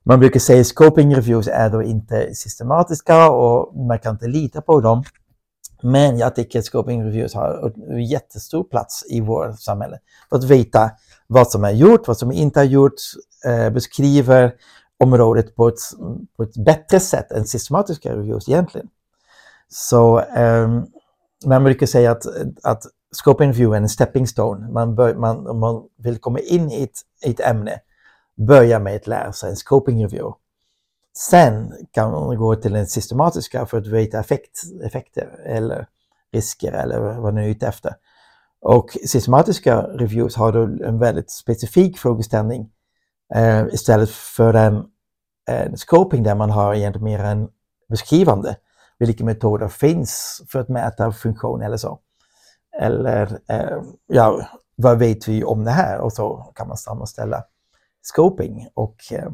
man 0.03 0.19
brukar 0.19 0.39
säga 0.39 0.61
att 0.61 0.67
scoping 0.67 1.15
reviews 1.15 1.47
är 1.47 1.69
då 1.69 1.83
inte 1.83 2.35
systematiska 2.35 3.31
och 3.31 3.87
man 3.87 3.99
kan 3.99 4.13
inte 4.13 4.27
lita 4.27 4.61
på 4.61 4.81
dem. 4.81 5.03
Men 5.81 6.17
jag 6.17 6.35
tycker 6.35 6.59
att 6.59 6.65
scoping 6.65 7.03
reviews 7.03 7.33
har 7.33 7.73
en 7.89 8.05
jättestor 8.05 8.63
plats 8.63 9.03
i 9.09 9.21
vårt 9.21 9.59
samhälle. 9.59 9.99
För 10.29 10.37
att 10.37 10.43
veta 10.43 10.91
vad 11.27 11.47
som 11.47 11.63
är 11.63 11.71
gjort, 11.71 12.07
vad 12.07 12.17
som 12.17 12.31
inte 12.31 12.59
har 12.59 12.65
gjorts, 12.65 13.15
eh, 13.45 13.69
beskriver 13.69 14.55
området 14.97 15.55
på 15.55 15.67
ett, 15.67 15.79
på 16.37 16.43
ett 16.43 16.57
bättre 16.57 16.99
sätt 16.99 17.31
än 17.31 17.45
systematiska 17.45 18.15
reviews 18.15 18.49
egentligen. 18.49 18.89
Så 19.67 20.19
eh, 20.19 20.83
man 21.45 21.63
brukar 21.63 21.85
säga 21.85 22.11
att, 22.11 22.25
att 22.63 22.83
scoping 23.11 23.47
review 23.49 23.77
är 23.77 23.81
en 23.81 23.89
stepping 23.89 24.27
stone. 24.27 24.71
Man, 24.71 24.95
bör, 24.95 25.15
man, 25.15 25.47
om 25.47 25.59
man 25.59 25.83
vill 25.97 26.17
komma 26.17 26.39
in 26.39 26.71
i 26.71 26.83
ett, 26.83 27.01
i 27.25 27.31
ett 27.31 27.39
ämne, 27.39 27.79
börja 28.35 28.79
med 28.79 28.95
att 28.95 29.07
läsa 29.07 29.47
en 29.47 29.55
scoping 29.55 30.03
review. 30.03 30.33
Sen 31.17 31.73
kan 31.91 32.11
man 32.11 32.37
gå 32.37 32.55
till 32.55 32.73
den 32.73 32.87
systematiska 32.87 33.65
för 33.65 33.77
att 33.77 33.87
veta 33.87 34.19
effekt, 34.19 34.61
effekter 34.83 35.39
eller 35.45 35.87
risker 36.31 36.71
eller 36.71 36.99
vad 36.99 37.21
man 37.21 37.37
är 37.37 37.47
ute 37.47 37.67
efter. 37.67 37.95
Och 38.67 38.97
systematiska 39.05 39.81
reviews 39.81 40.35
har 40.35 40.51
då 40.51 40.85
en 40.85 40.99
väldigt 40.99 41.31
specifik 41.31 41.97
frågeställning 41.97 42.69
eh, 43.35 43.65
istället 43.71 44.09
för 44.09 44.53
en, 44.53 44.85
en 45.49 45.77
scoping 45.77 46.23
där 46.23 46.35
man 46.35 46.49
har 46.49 46.73
egentligen 46.73 47.03
mer 47.03 47.19
en 47.19 47.49
beskrivande. 47.89 48.57
Vilka 48.99 49.25
metoder 49.25 49.67
finns 49.67 50.41
för 50.51 50.59
att 50.59 50.69
mäta 50.69 51.11
funktion 51.11 51.61
eller 51.61 51.77
så. 51.77 51.99
Eller 52.81 53.39
eh, 53.49 53.81
ja, 54.07 54.47
vad 54.75 54.99
vet 54.99 55.27
vi 55.27 55.43
om 55.43 55.63
det 55.63 55.71
här? 55.71 55.99
Och 55.99 56.13
så 56.13 56.53
kan 56.55 56.67
man 56.67 56.77
sammanställa 56.77 57.43
scoping. 58.01 58.67
Och 58.73 58.95
eh, 59.11 59.29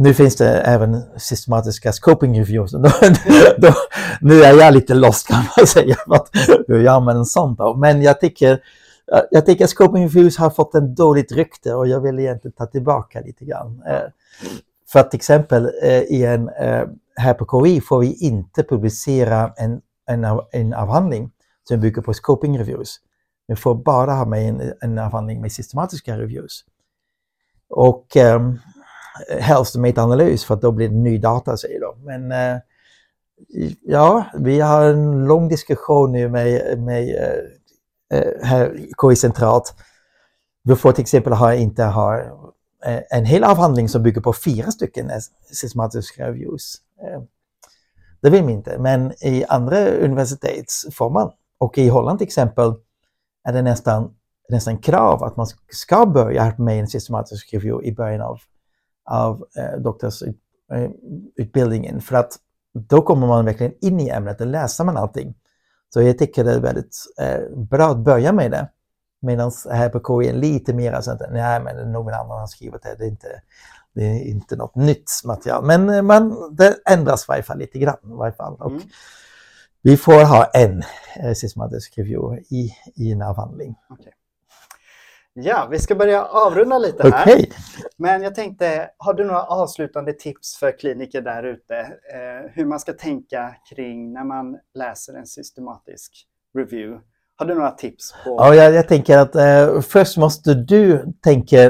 nu 0.00 0.14
finns 0.14 0.36
det 0.36 0.60
även 0.60 1.02
systematiska 1.16 1.92
scoping 1.92 2.40
reviews. 2.40 2.72
Då, 2.82 2.90
då, 3.58 3.74
nu 4.20 4.42
är 4.42 4.58
jag 4.58 4.74
lite 4.74 4.94
lost 4.94 5.28
kan 5.28 5.44
man 5.56 5.66
säga, 5.66 5.96
hur 6.68 6.82
jag 6.82 6.94
använder 6.94 7.20
en 7.20 7.26
sån 7.26 7.54
då? 7.54 7.74
Men 7.74 8.02
jag 8.02 8.20
tycker, 8.20 8.60
jag 9.30 9.46
tycker 9.46 9.64
att 9.64 9.70
scoping 9.70 10.02
reviews 10.02 10.36
har 10.36 10.50
fått 10.50 10.74
en 10.74 10.94
dåligt 10.94 11.32
rykte 11.32 11.74
och 11.74 11.88
jag 11.88 12.00
vill 12.00 12.18
egentligen 12.18 12.52
ta 12.52 12.66
tillbaka 12.66 13.20
lite 13.20 13.44
grann. 13.44 13.82
Eh, 13.86 14.00
för 14.92 15.00
att 15.00 15.10
till 15.10 15.18
exempel 15.18 15.70
eh, 15.82 16.02
i 16.02 16.24
en, 16.24 16.48
eh, 16.48 16.84
här 17.16 17.34
på 17.34 17.64
KI 17.64 17.80
får 17.80 18.00
vi 18.00 18.14
inte 18.14 18.62
publicera 18.62 19.52
en, 19.56 19.80
en, 20.06 20.40
en 20.52 20.74
avhandling 20.74 21.30
som 21.68 21.80
bygger 21.80 22.02
på 22.02 22.12
scoping 22.12 22.58
reviews. 22.58 22.96
Vi 23.48 23.56
får 23.56 23.74
bara 23.74 24.12
ha 24.12 24.24
med 24.24 24.48
en, 24.48 24.72
en 24.80 24.98
avhandling 24.98 25.40
med 25.40 25.52
systematiska 25.52 26.18
reviews. 26.18 26.64
Och 27.70 28.16
ehm, 28.16 28.58
um, 29.30 29.40
helst 29.40 29.76
metaanalys 29.76 30.44
för 30.44 30.54
att 30.54 30.62
då 30.62 30.72
blir 30.72 30.88
det 30.88 30.94
ny 30.94 31.18
data 31.18 31.56
säger 31.56 31.80
de. 31.80 32.04
Men 32.04 32.32
eh, 32.32 32.60
ja, 33.82 34.24
vi 34.34 34.60
har 34.60 34.84
en 34.84 35.26
lång 35.26 35.48
diskussion 35.48 36.12
nu 36.12 36.28
med, 36.28 36.78
med 36.78 37.08
eh, 38.12 38.46
här 38.46 38.78
KI 39.02 39.16
centralt. 39.16 39.74
Vi 40.64 40.76
får 40.76 40.92
till 40.92 41.02
exempel 41.02 41.32
ha, 41.32 41.54
inte 41.54 41.84
ha 41.84 42.18
eh, 42.84 43.00
en 43.10 43.24
hel 43.24 43.44
avhandling 43.44 43.88
som 43.88 44.02
bygger 44.02 44.20
på 44.20 44.32
fyra 44.32 44.70
stycken 44.70 45.10
systematiska 45.52 46.26
reviews. 46.28 46.76
Eh, 47.02 47.22
det 48.20 48.30
vill 48.30 48.44
vi 48.44 48.52
inte, 48.52 48.78
men 48.78 49.12
i 49.20 49.44
andra 49.48 49.86
universitet 49.86 50.72
får 50.92 51.10
man. 51.10 51.30
Och 51.58 51.78
i 51.78 51.88
Holland 51.88 52.18
till 52.18 52.26
exempel 52.26 52.74
är 53.48 53.52
det 53.52 53.62
nästan 53.62 54.14
nästan 54.48 54.78
krav 54.78 55.24
att 55.24 55.36
man 55.36 55.46
ska 55.68 56.06
börja 56.06 56.54
med 56.58 56.80
en 56.80 56.88
systematisk 56.88 57.54
review 57.54 57.88
i 57.88 57.94
början 57.94 58.20
av, 58.20 58.40
av 59.08 59.46
eh, 59.56 59.80
doktorsutbildningen. 59.80 61.96
Eh, 61.96 62.00
för 62.00 62.16
att 62.16 62.38
då 62.72 63.02
kommer 63.02 63.26
man 63.26 63.44
verkligen 63.44 63.72
in 63.80 64.00
i 64.00 64.08
ämnet 64.08 64.40
och 64.40 64.46
läser 64.46 64.84
man 64.84 64.96
allting. 64.96 65.34
Så 65.94 66.02
jag 66.02 66.18
tycker 66.18 66.44
det 66.44 66.52
är 66.52 66.60
väldigt 66.60 66.96
eh, 67.20 67.40
bra 67.56 67.90
att 67.90 67.98
börja 67.98 68.32
med 68.32 68.50
det. 68.50 68.68
Medan 69.20 69.52
här 69.70 69.88
på 69.88 70.22
KI 70.22 70.28
är 70.28 70.34
lite 70.34 70.74
mer 70.74 71.00
så 71.00 71.10
att 71.10 71.22
nej, 71.30 71.60
men 71.60 71.92
någon 71.92 72.14
annan 72.14 72.40
har 72.40 72.46
skrivit 72.46 72.82
det, 72.82 72.94
det 72.98 73.04
är 73.04 73.08
inte, 73.08 73.42
det 73.94 74.04
är 74.04 74.24
inte 74.24 74.56
något 74.56 74.74
nytt 74.74 75.10
material. 75.24 75.64
Men 75.64 75.88
eh, 75.88 76.02
man, 76.02 76.56
det 76.56 76.76
ändras 76.90 77.22
i 77.22 77.24
varje 77.28 77.42
fall 77.42 77.58
lite 77.58 77.78
grann. 77.78 77.98
I 78.04 78.14
varje 78.14 78.32
fall. 78.32 78.54
Och 78.54 78.70
mm. 78.70 78.82
Vi 79.82 79.96
får 79.96 80.24
ha 80.24 80.44
en 80.44 80.82
eh, 81.22 81.34
systematisk 81.34 81.98
review 81.98 82.42
i, 82.50 82.72
i 82.94 83.12
en 83.12 83.22
avhandling. 83.22 83.74
Okay. 83.90 84.12
Ja, 85.40 85.68
vi 85.70 85.78
ska 85.78 85.94
börja 85.94 86.24
avrunda 86.24 86.78
lite 86.78 87.10
här. 87.10 87.22
Okay. 87.22 87.46
Men 87.96 88.22
jag 88.22 88.34
tänkte, 88.34 88.90
har 88.96 89.14
du 89.14 89.24
några 89.24 89.42
avslutande 89.42 90.12
tips 90.12 90.56
för 90.56 90.78
kliniker 90.78 91.20
där 91.20 91.42
ute? 91.42 91.76
Eh, 91.76 92.50
hur 92.52 92.64
man 92.64 92.80
ska 92.80 92.92
tänka 92.92 93.54
kring 93.70 94.12
när 94.12 94.24
man 94.24 94.58
läser 94.74 95.14
en 95.14 95.26
systematisk 95.26 96.12
review? 96.58 97.00
Har 97.36 97.46
du 97.46 97.54
några 97.54 97.70
tips? 97.70 98.14
På... 98.24 98.30
Ja, 98.30 98.54
jag, 98.54 98.74
jag 98.74 98.88
tänker 98.88 99.18
att 99.18 99.34
eh, 99.34 99.80
först 99.80 100.16
måste 100.16 100.54
du 100.54 101.12
tänka 101.22 101.64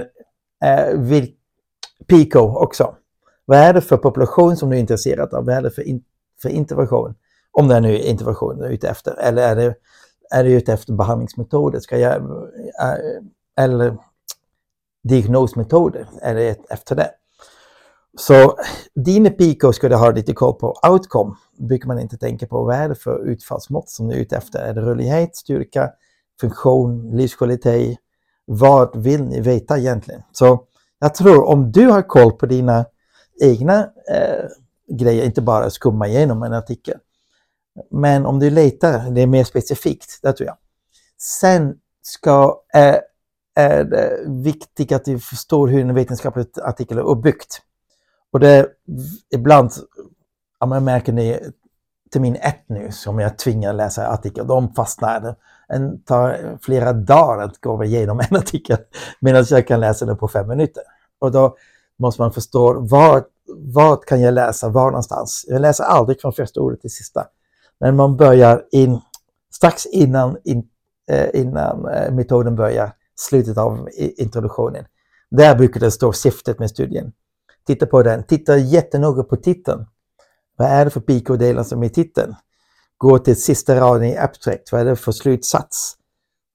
eh, 0.65 0.95
vil, 0.95 1.33
PICO 2.07 2.41
också. 2.41 2.95
Vad 3.45 3.59
är 3.59 3.73
det 3.73 3.81
för 3.81 3.97
population 3.97 4.57
som 4.57 4.71
du 4.71 4.77
är 4.77 4.81
intresserad 4.81 5.35
av? 5.35 5.47
Vad 5.47 5.55
är 5.55 5.63
det 5.63 5.71
för, 5.71 5.83
in, 5.83 6.05
för 6.43 6.49
intervention? 6.49 7.15
Om 7.51 7.69
det 7.69 7.75
är 7.75 7.81
nu 7.81 7.99
intervention 7.99 8.59
du 8.59 8.65
är 8.65 8.71
ute 8.71 8.89
efter. 8.89 9.15
Eller 9.19 9.43
är 9.43 9.57
det, 9.57 9.75
är 10.31 10.45
det 10.45 10.51
ute 10.51 10.73
efter 10.73 10.93
behandlingsmetoder? 10.93 11.81
Ska 11.81 11.99
jag, 11.99 12.15
äh, 12.15 13.23
eller 13.59 13.97
diagnosmetoder 15.09 16.09
är 16.23 16.35
det 16.35 16.71
efter 16.71 16.97
det. 16.97 17.11
Så 18.19 18.57
dina 18.95 19.31
PICO 19.31 19.73
ska 19.73 19.89
du 19.89 19.97
ha 19.97 20.11
lite 20.11 20.33
koll 20.33 20.55
på. 20.55 20.75
Outcome 20.89 21.35
brukar 21.59 21.87
man 21.87 22.01
inte 22.01 22.17
tänka 22.17 22.47
på. 22.47 22.65
Vad 22.65 22.77
är 22.77 22.89
det 22.89 22.95
för 22.95 23.29
utfallsmått 23.29 23.91
som 23.91 24.09
du 24.09 24.15
är 24.15 24.21
ute 24.21 24.37
efter? 24.37 24.59
Är 24.59 24.75
det 24.75 24.81
rörlighet, 24.81 25.37
styrka, 25.37 25.91
funktion, 26.41 27.17
livskvalitet? 27.17 27.99
Vad 28.45 28.97
vill 28.97 29.23
ni 29.23 29.41
veta 29.41 29.79
egentligen? 29.79 30.23
Så 30.33 30.65
jag 30.99 31.15
tror 31.15 31.45
om 31.45 31.73
du 31.73 31.87
har 31.87 32.03
koll 32.03 32.33
på 32.33 32.47
dina 32.47 32.85
egna 33.41 33.81
eh, 34.11 34.45
grejer, 34.97 35.25
inte 35.25 35.43
bara 35.43 35.71
skumma 35.71 36.09
igenom 36.09 36.43
en 36.43 36.53
artikel. 36.53 36.99
Men 37.91 38.27
om 38.27 38.39
du 38.39 38.51
letar, 38.51 39.11
det 39.11 39.23
är 39.23 39.27
mer 39.27 39.45
specifikt, 39.45 40.19
det 40.23 40.33
tror 40.33 40.47
jag. 40.47 40.57
Sen 41.19 41.75
ska 42.03 42.61
eh, 42.75 42.97
är 43.59 43.85
det 43.85 44.19
viktigt 44.27 44.93
att 44.93 45.09
vi 45.09 45.19
förstår 45.19 45.69
hur 45.69 45.81
en 45.81 45.95
vetenskaplig 45.95 46.47
artikel 46.63 46.99
är 46.99 47.03
uppbyggt. 47.03 47.63
Och 48.33 48.41
det 48.41 48.49
är 48.49 48.69
ibland, 49.35 49.71
om 50.59 50.73
jag 50.73 50.83
märker 50.83 51.13
ni 51.13 51.41
termin 52.13 52.37
ett 52.37 52.65
nu 52.67 52.93
som 52.93 53.19
jag 53.19 53.39
tvingar 53.39 53.73
läsa 53.73 54.09
artikel, 54.09 54.47
de 54.47 54.75
fastnar. 54.75 55.21
Det 55.21 55.37
tar 56.05 56.59
flera 56.63 56.93
dagar 56.93 57.45
att 57.45 57.61
gå 57.61 57.85
igenom 57.85 58.21
en 58.21 58.37
artikel 58.37 58.77
medan 59.21 59.45
jag 59.51 59.67
kan 59.67 59.81
läsa 59.81 60.07
den 60.07 60.17
på 60.17 60.29
fem 60.29 60.49
minuter. 60.49 60.83
Och 61.19 61.33
då 61.33 61.57
måste 61.97 62.23
man 62.23 62.33
förstå 62.33 62.81
vad, 62.81 63.25
vad 63.49 64.05
kan 64.05 64.21
jag 64.21 64.35
läsa, 64.35 64.69
var 64.69 64.91
någonstans. 64.91 65.45
Jag 65.49 65.61
läser 65.61 65.85
aldrig 65.85 66.21
från 66.21 66.33
första 66.33 66.61
ordet 66.61 66.81
till 66.81 66.91
sista. 66.91 67.27
Men 67.81 67.97
man 67.97 68.17
börjar 68.17 68.65
in, 68.71 69.01
strax 69.55 69.87
innan, 69.87 70.37
in, 70.45 70.69
eh, 71.11 71.41
innan 71.41 71.89
eh, 71.89 72.13
metoden 72.13 72.57
börjar 72.57 72.93
slutet 73.19 73.59
av 73.59 73.89
introduktionen. 73.95 74.85
Där 75.31 75.55
brukar 75.55 75.81
det 75.81 75.91
stå 75.91 76.13
syftet 76.13 76.59
med 76.59 76.71
studien. 76.71 77.13
Titta 77.67 77.87
på 77.87 78.03
den. 78.03 78.25
Titta 78.25 78.57
jättenoga 78.57 79.23
på 79.23 79.37
titeln. 79.37 79.87
Vad 80.57 80.69
är 80.69 80.85
det 80.85 80.91
för 80.91 81.01
pikodelar 81.01 81.63
som 81.63 81.83
är 81.83 81.87
i 81.87 81.91
titeln? 81.91 82.35
Gå 82.97 83.19
till 83.19 83.43
sista 83.43 83.81
raden 83.81 84.05
i 84.05 84.17
abstract. 84.17 84.73
Vad 84.73 84.81
är 84.81 84.85
det 84.85 84.97
för 84.97 85.13
slutsats? 85.13 85.95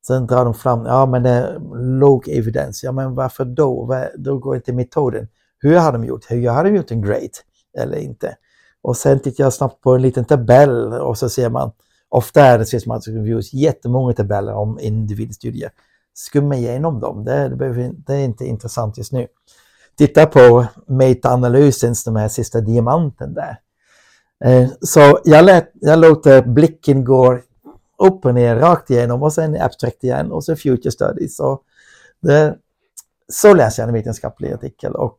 Sen 0.08 0.28
drar 0.28 0.46
de 0.46 0.54
fram, 0.54 0.86
ja 0.86 1.06
men 1.06 1.24
det 1.24 1.30
är 1.30 1.60
låg 2.00 2.30
evidens. 2.30 2.84
Ja 2.84 2.92
men 2.92 3.16
varför 3.16 3.46
då? 3.46 4.00
Då 4.18 4.38
går 4.38 4.56
inte 4.56 4.74
metoden. 4.74 5.28
Hur 5.60 5.76
har 5.76 5.92
de 5.92 6.06
gjort? 6.06 6.32
Hur 6.32 6.50
har 6.50 6.64
de 6.64 6.76
gjort 6.76 6.92
en 6.92 7.02
grade? 7.02 7.30
Eller 7.78 7.98
inte? 7.98 8.38
Och 8.82 8.98
sen 8.98 9.20
tittar 9.20 9.44
jag 9.44 9.54
snabbt 9.54 9.82
på 9.82 9.96
en 9.96 10.02
liten 10.02 10.26
tabell 10.26 10.94
och 10.94 11.18
så 11.18 11.30
ser 11.30 11.50
man, 11.50 11.72
ofta 12.10 12.42
är 12.42 12.60
det 12.60 12.66
systematic 12.66 13.08
reviews 13.08 13.54
jättemånga 13.54 14.14
tabeller 14.14 14.54
om 14.54 14.80
individstudier 14.80 15.72
skumma 16.14 16.56
igenom 16.56 17.00
dem. 17.00 17.26
Det, 17.26 17.50
det, 17.50 17.92
det 18.08 18.14
är 18.14 18.24
inte 18.24 18.46
intressant 18.46 18.98
just 18.98 19.12
nu. 19.12 19.28
Titta 19.98 20.26
på 20.26 20.66
metaanalysens, 20.88 22.04
de 22.04 22.16
här 22.16 22.28
sista 22.28 22.62
diamanten 22.62 23.34
där. 23.34 23.60
Eh, 24.44 24.70
så 24.82 25.20
jag, 25.24 25.46
lät, 25.46 25.72
jag 25.74 26.00
låter 26.00 26.42
blicken 26.42 27.04
gå 27.04 27.40
upp 27.98 28.26
och 28.26 28.34
ner 28.34 28.56
rakt 28.56 28.90
igenom 28.90 29.24
och 29.24 29.34
sen 29.34 29.62
abstract 29.62 30.04
igen 30.04 30.32
och 30.32 30.44
så 30.44 30.56
future 30.56 30.92
studies. 30.92 31.36
Så, 31.36 31.62
det, 32.22 32.58
så 33.28 33.54
läser 33.54 33.84
jag 33.84 33.88
en 33.88 33.94
vetenskaplig 33.94 34.54
artikel 34.54 34.96
och 34.96 35.16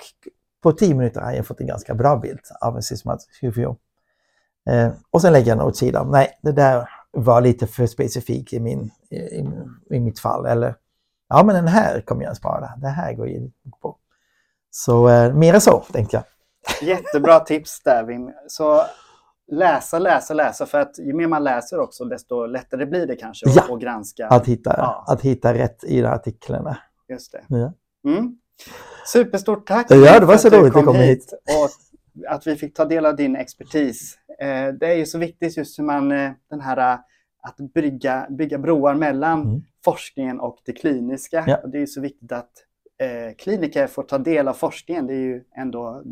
på 0.62 0.72
tio 0.72 0.94
minuter 0.94 1.20
har 1.20 1.32
jag 1.32 1.46
fått 1.46 1.60
en 1.60 1.66
ganska 1.66 1.94
bra 1.94 2.16
bild 2.16 2.40
av 2.60 2.76
en 2.76 2.82
systematisk 2.82 3.42
review. 3.42 3.80
Eh, 4.70 4.92
och 5.10 5.20
sen 5.20 5.32
lägger 5.32 5.48
jag 5.48 5.58
den 5.58 5.66
åt 5.66 5.76
sidan. 5.76 6.10
Nej, 6.10 6.38
det 6.42 6.52
där 6.52 6.88
var 7.10 7.40
lite 7.40 7.66
för 7.66 7.86
specifikt 7.86 8.52
i, 8.52 8.60
min, 8.60 8.90
i, 9.10 9.96
i 9.96 10.00
mitt 10.00 10.18
fall. 10.18 10.46
Eller, 10.46 10.74
ja 11.28 11.42
men 11.44 11.54
den 11.54 11.68
här 11.68 12.00
kommer 12.00 12.24
jag 12.24 12.36
spara. 12.36 12.70
Det 12.76 12.88
här 12.88 13.12
går 13.12 13.28
in 13.28 13.52
på. 13.82 13.96
Så 14.70 15.08
eh, 15.08 15.34
mer 15.34 15.58
så, 15.58 15.80
tänkte 15.92 16.16
jag. 16.16 16.24
Jättebra 16.88 17.40
tips 17.40 17.82
där 17.82 18.04
Wim. 18.04 18.30
Så 18.48 18.82
läsa, 19.52 19.98
läsa, 19.98 20.34
läsa. 20.34 20.66
För 20.66 20.80
att 20.80 20.98
ju 20.98 21.12
mer 21.14 21.26
man 21.26 21.44
läser 21.44 21.80
också, 21.80 22.04
desto 22.04 22.46
lättare 22.46 22.86
blir 22.86 23.06
det 23.06 23.16
kanske 23.16 23.46
att, 23.48 23.56
Ja. 23.56 23.74
att 23.74 23.80
granska. 23.80 24.26
Att 24.28 24.46
hitta, 24.46 24.74
Ja. 24.78 25.04
att 25.08 25.20
hitta 25.20 25.54
rätt 25.54 25.84
i 25.84 26.00
de 26.00 26.08
artiklarna. 26.08 26.76
Just 27.08 27.32
det. 27.32 27.44
Ja. 27.48 27.72
Mm. 28.10 28.38
Superstort 29.12 29.66
tack 29.66 29.86
Ja, 29.90 30.20
det 30.20 30.26
var 30.26 30.36
så 30.36 30.46
att 30.48 30.52
du 30.52 30.58
roligt 30.60 30.68
att 30.68 30.74
kom 30.74 30.84
komma 30.84 30.98
hit. 30.98 31.32
och 31.32 31.70
att 32.34 32.46
vi 32.46 32.56
fick 32.56 32.74
ta 32.76 32.84
del 32.84 33.06
av 33.06 33.16
din 33.16 33.36
expertis. 33.36 34.18
Eh, 34.40 34.68
Det 34.80 34.86
är 34.86 34.94
ju 34.94 35.06
så 35.06 35.18
viktigt 35.18 35.56
just 35.56 35.78
hur 35.78 35.84
man, 35.84 36.12
eh, 36.12 36.30
den 36.50 36.60
här 36.60 36.76
eh, 36.92 36.98
att 37.42 37.56
bygga, 37.74 38.26
bygga 38.30 38.58
broar 38.58 38.94
mellan 38.94 39.42
Mm. 39.42 39.62
Forskningen 39.84 40.40
och 40.40 40.58
det 40.64 40.72
kliniska. 40.72 41.44
Ja. 41.46 41.56
Och 41.56 41.68
det 41.70 41.78
är 41.82 41.86
så 41.86 42.00
viktigt 42.00 42.32
att 42.32 42.50
eh, 42.98 43.34
kliniker 43.38 43.86
får 43.86 44.02
ta 44.02 44.18
del 44.18 44.48
av 44.48 44.52
forskningen. 44.54 45.06
Det 45.06 45.14
är 45.14 45.18
ju 45.18 45.44
ändå 45.56 46.02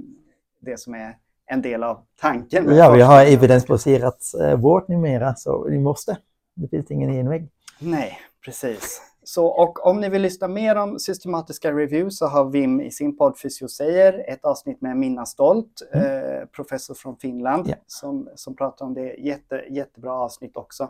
det 0.60 0.80
som 0.80 0.94
är 0.94 1.16
en 1.46 1.62
del 1.62 1.82
av 1.82 2.00
tanken. 2.20 2.74
Ja, 2.76 2.90
vi 2.92 3.02
har 3.02 3.24
evidensbaserat 3.26 4.22
eh, 4.42 4.60
vård 4.60 4.88
numera, 4.88 5.34
så 5.34 5.64
vi 5.64 5.78
måste. 5.78 6.18
Det 6.54 6.68
finns 6.68 6.90
ingen 6.90 7.12
genväg. 7.12 7.48
Nej, 7.78 8.18
precis. 8.44 9.02
Så, 9.24 9.46
och 9.46 9.86
om 9.86 10.00
ni 10.00 10.08
vill 10.08 10.22
lyssna 10.22 10.48
mer 10.48 10.76
om 10.76 10.98
systematiska 10.98 11.72
reviews 11.72 12.18
så 12.18 12.26
har 12.26 12.44
Wim 12.44 12.80
i 12.80 12.90
sin 12.90 13.16
podd 13.16 13.38
Fysio 13.38 13.68
säger 13.68 14.24
ett 14.28 14.44
avsnitt 14.44 14.80
med 14.80 14.96
Minna 14.96 15.26
Stolt, 15.26 15.82
eh, 15.94 16.46
professor 16.52 16.94
från 16.94 17.16
Finland, 17.16 17.66
Mm. 17.66 17.70
Ja. 17.78 17.84
som, 17.86 18.28
som 18.34 18.56
pratar 18.56 18.86
om 18.86 18.94
det. 18.94 19.14
Jätte, 19.18 19.64
jättebra 19.70 20.12
avsnitt 20.12 20.56
också. 20.56 20.88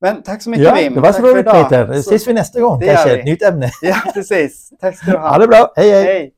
Men 0.00 0.22
tack 0.22 0.42
så 0.42 0.50
mycket 0.50 0.64
Ja, 0.64 0.74
Wim. 0.74 0.94
det 0.94 1.00
var 1.00 1.12
så 1.12 1.22
Tack 1.22 1.30
roligt. 1.32 1.46
Peter. 1.46 1.92
Så- 1.92 2.00
Ses 2.10 2.28
vi 2.28 2.32
nästa 2.32 2.60
gång, 2.60 2.80
Det 2.80 2.86
kanske 2.86 3.18
ett 3.18 3.24
nytt 3.24 3.42
ämne. 3.42 3.70
Ja, 3.82 3.96
precis. 4.14 4.70
Tack 4.80 4.96
ska 4.98 5.10
du 5.10 5.16
ha. 5.18 5.28
Ha 5.28 5.38
det 5.38 5.46
bra, 5.48 5.72
hej 5.76 5.90
hej! 5.90 6.04
Hej. 6.04 6.32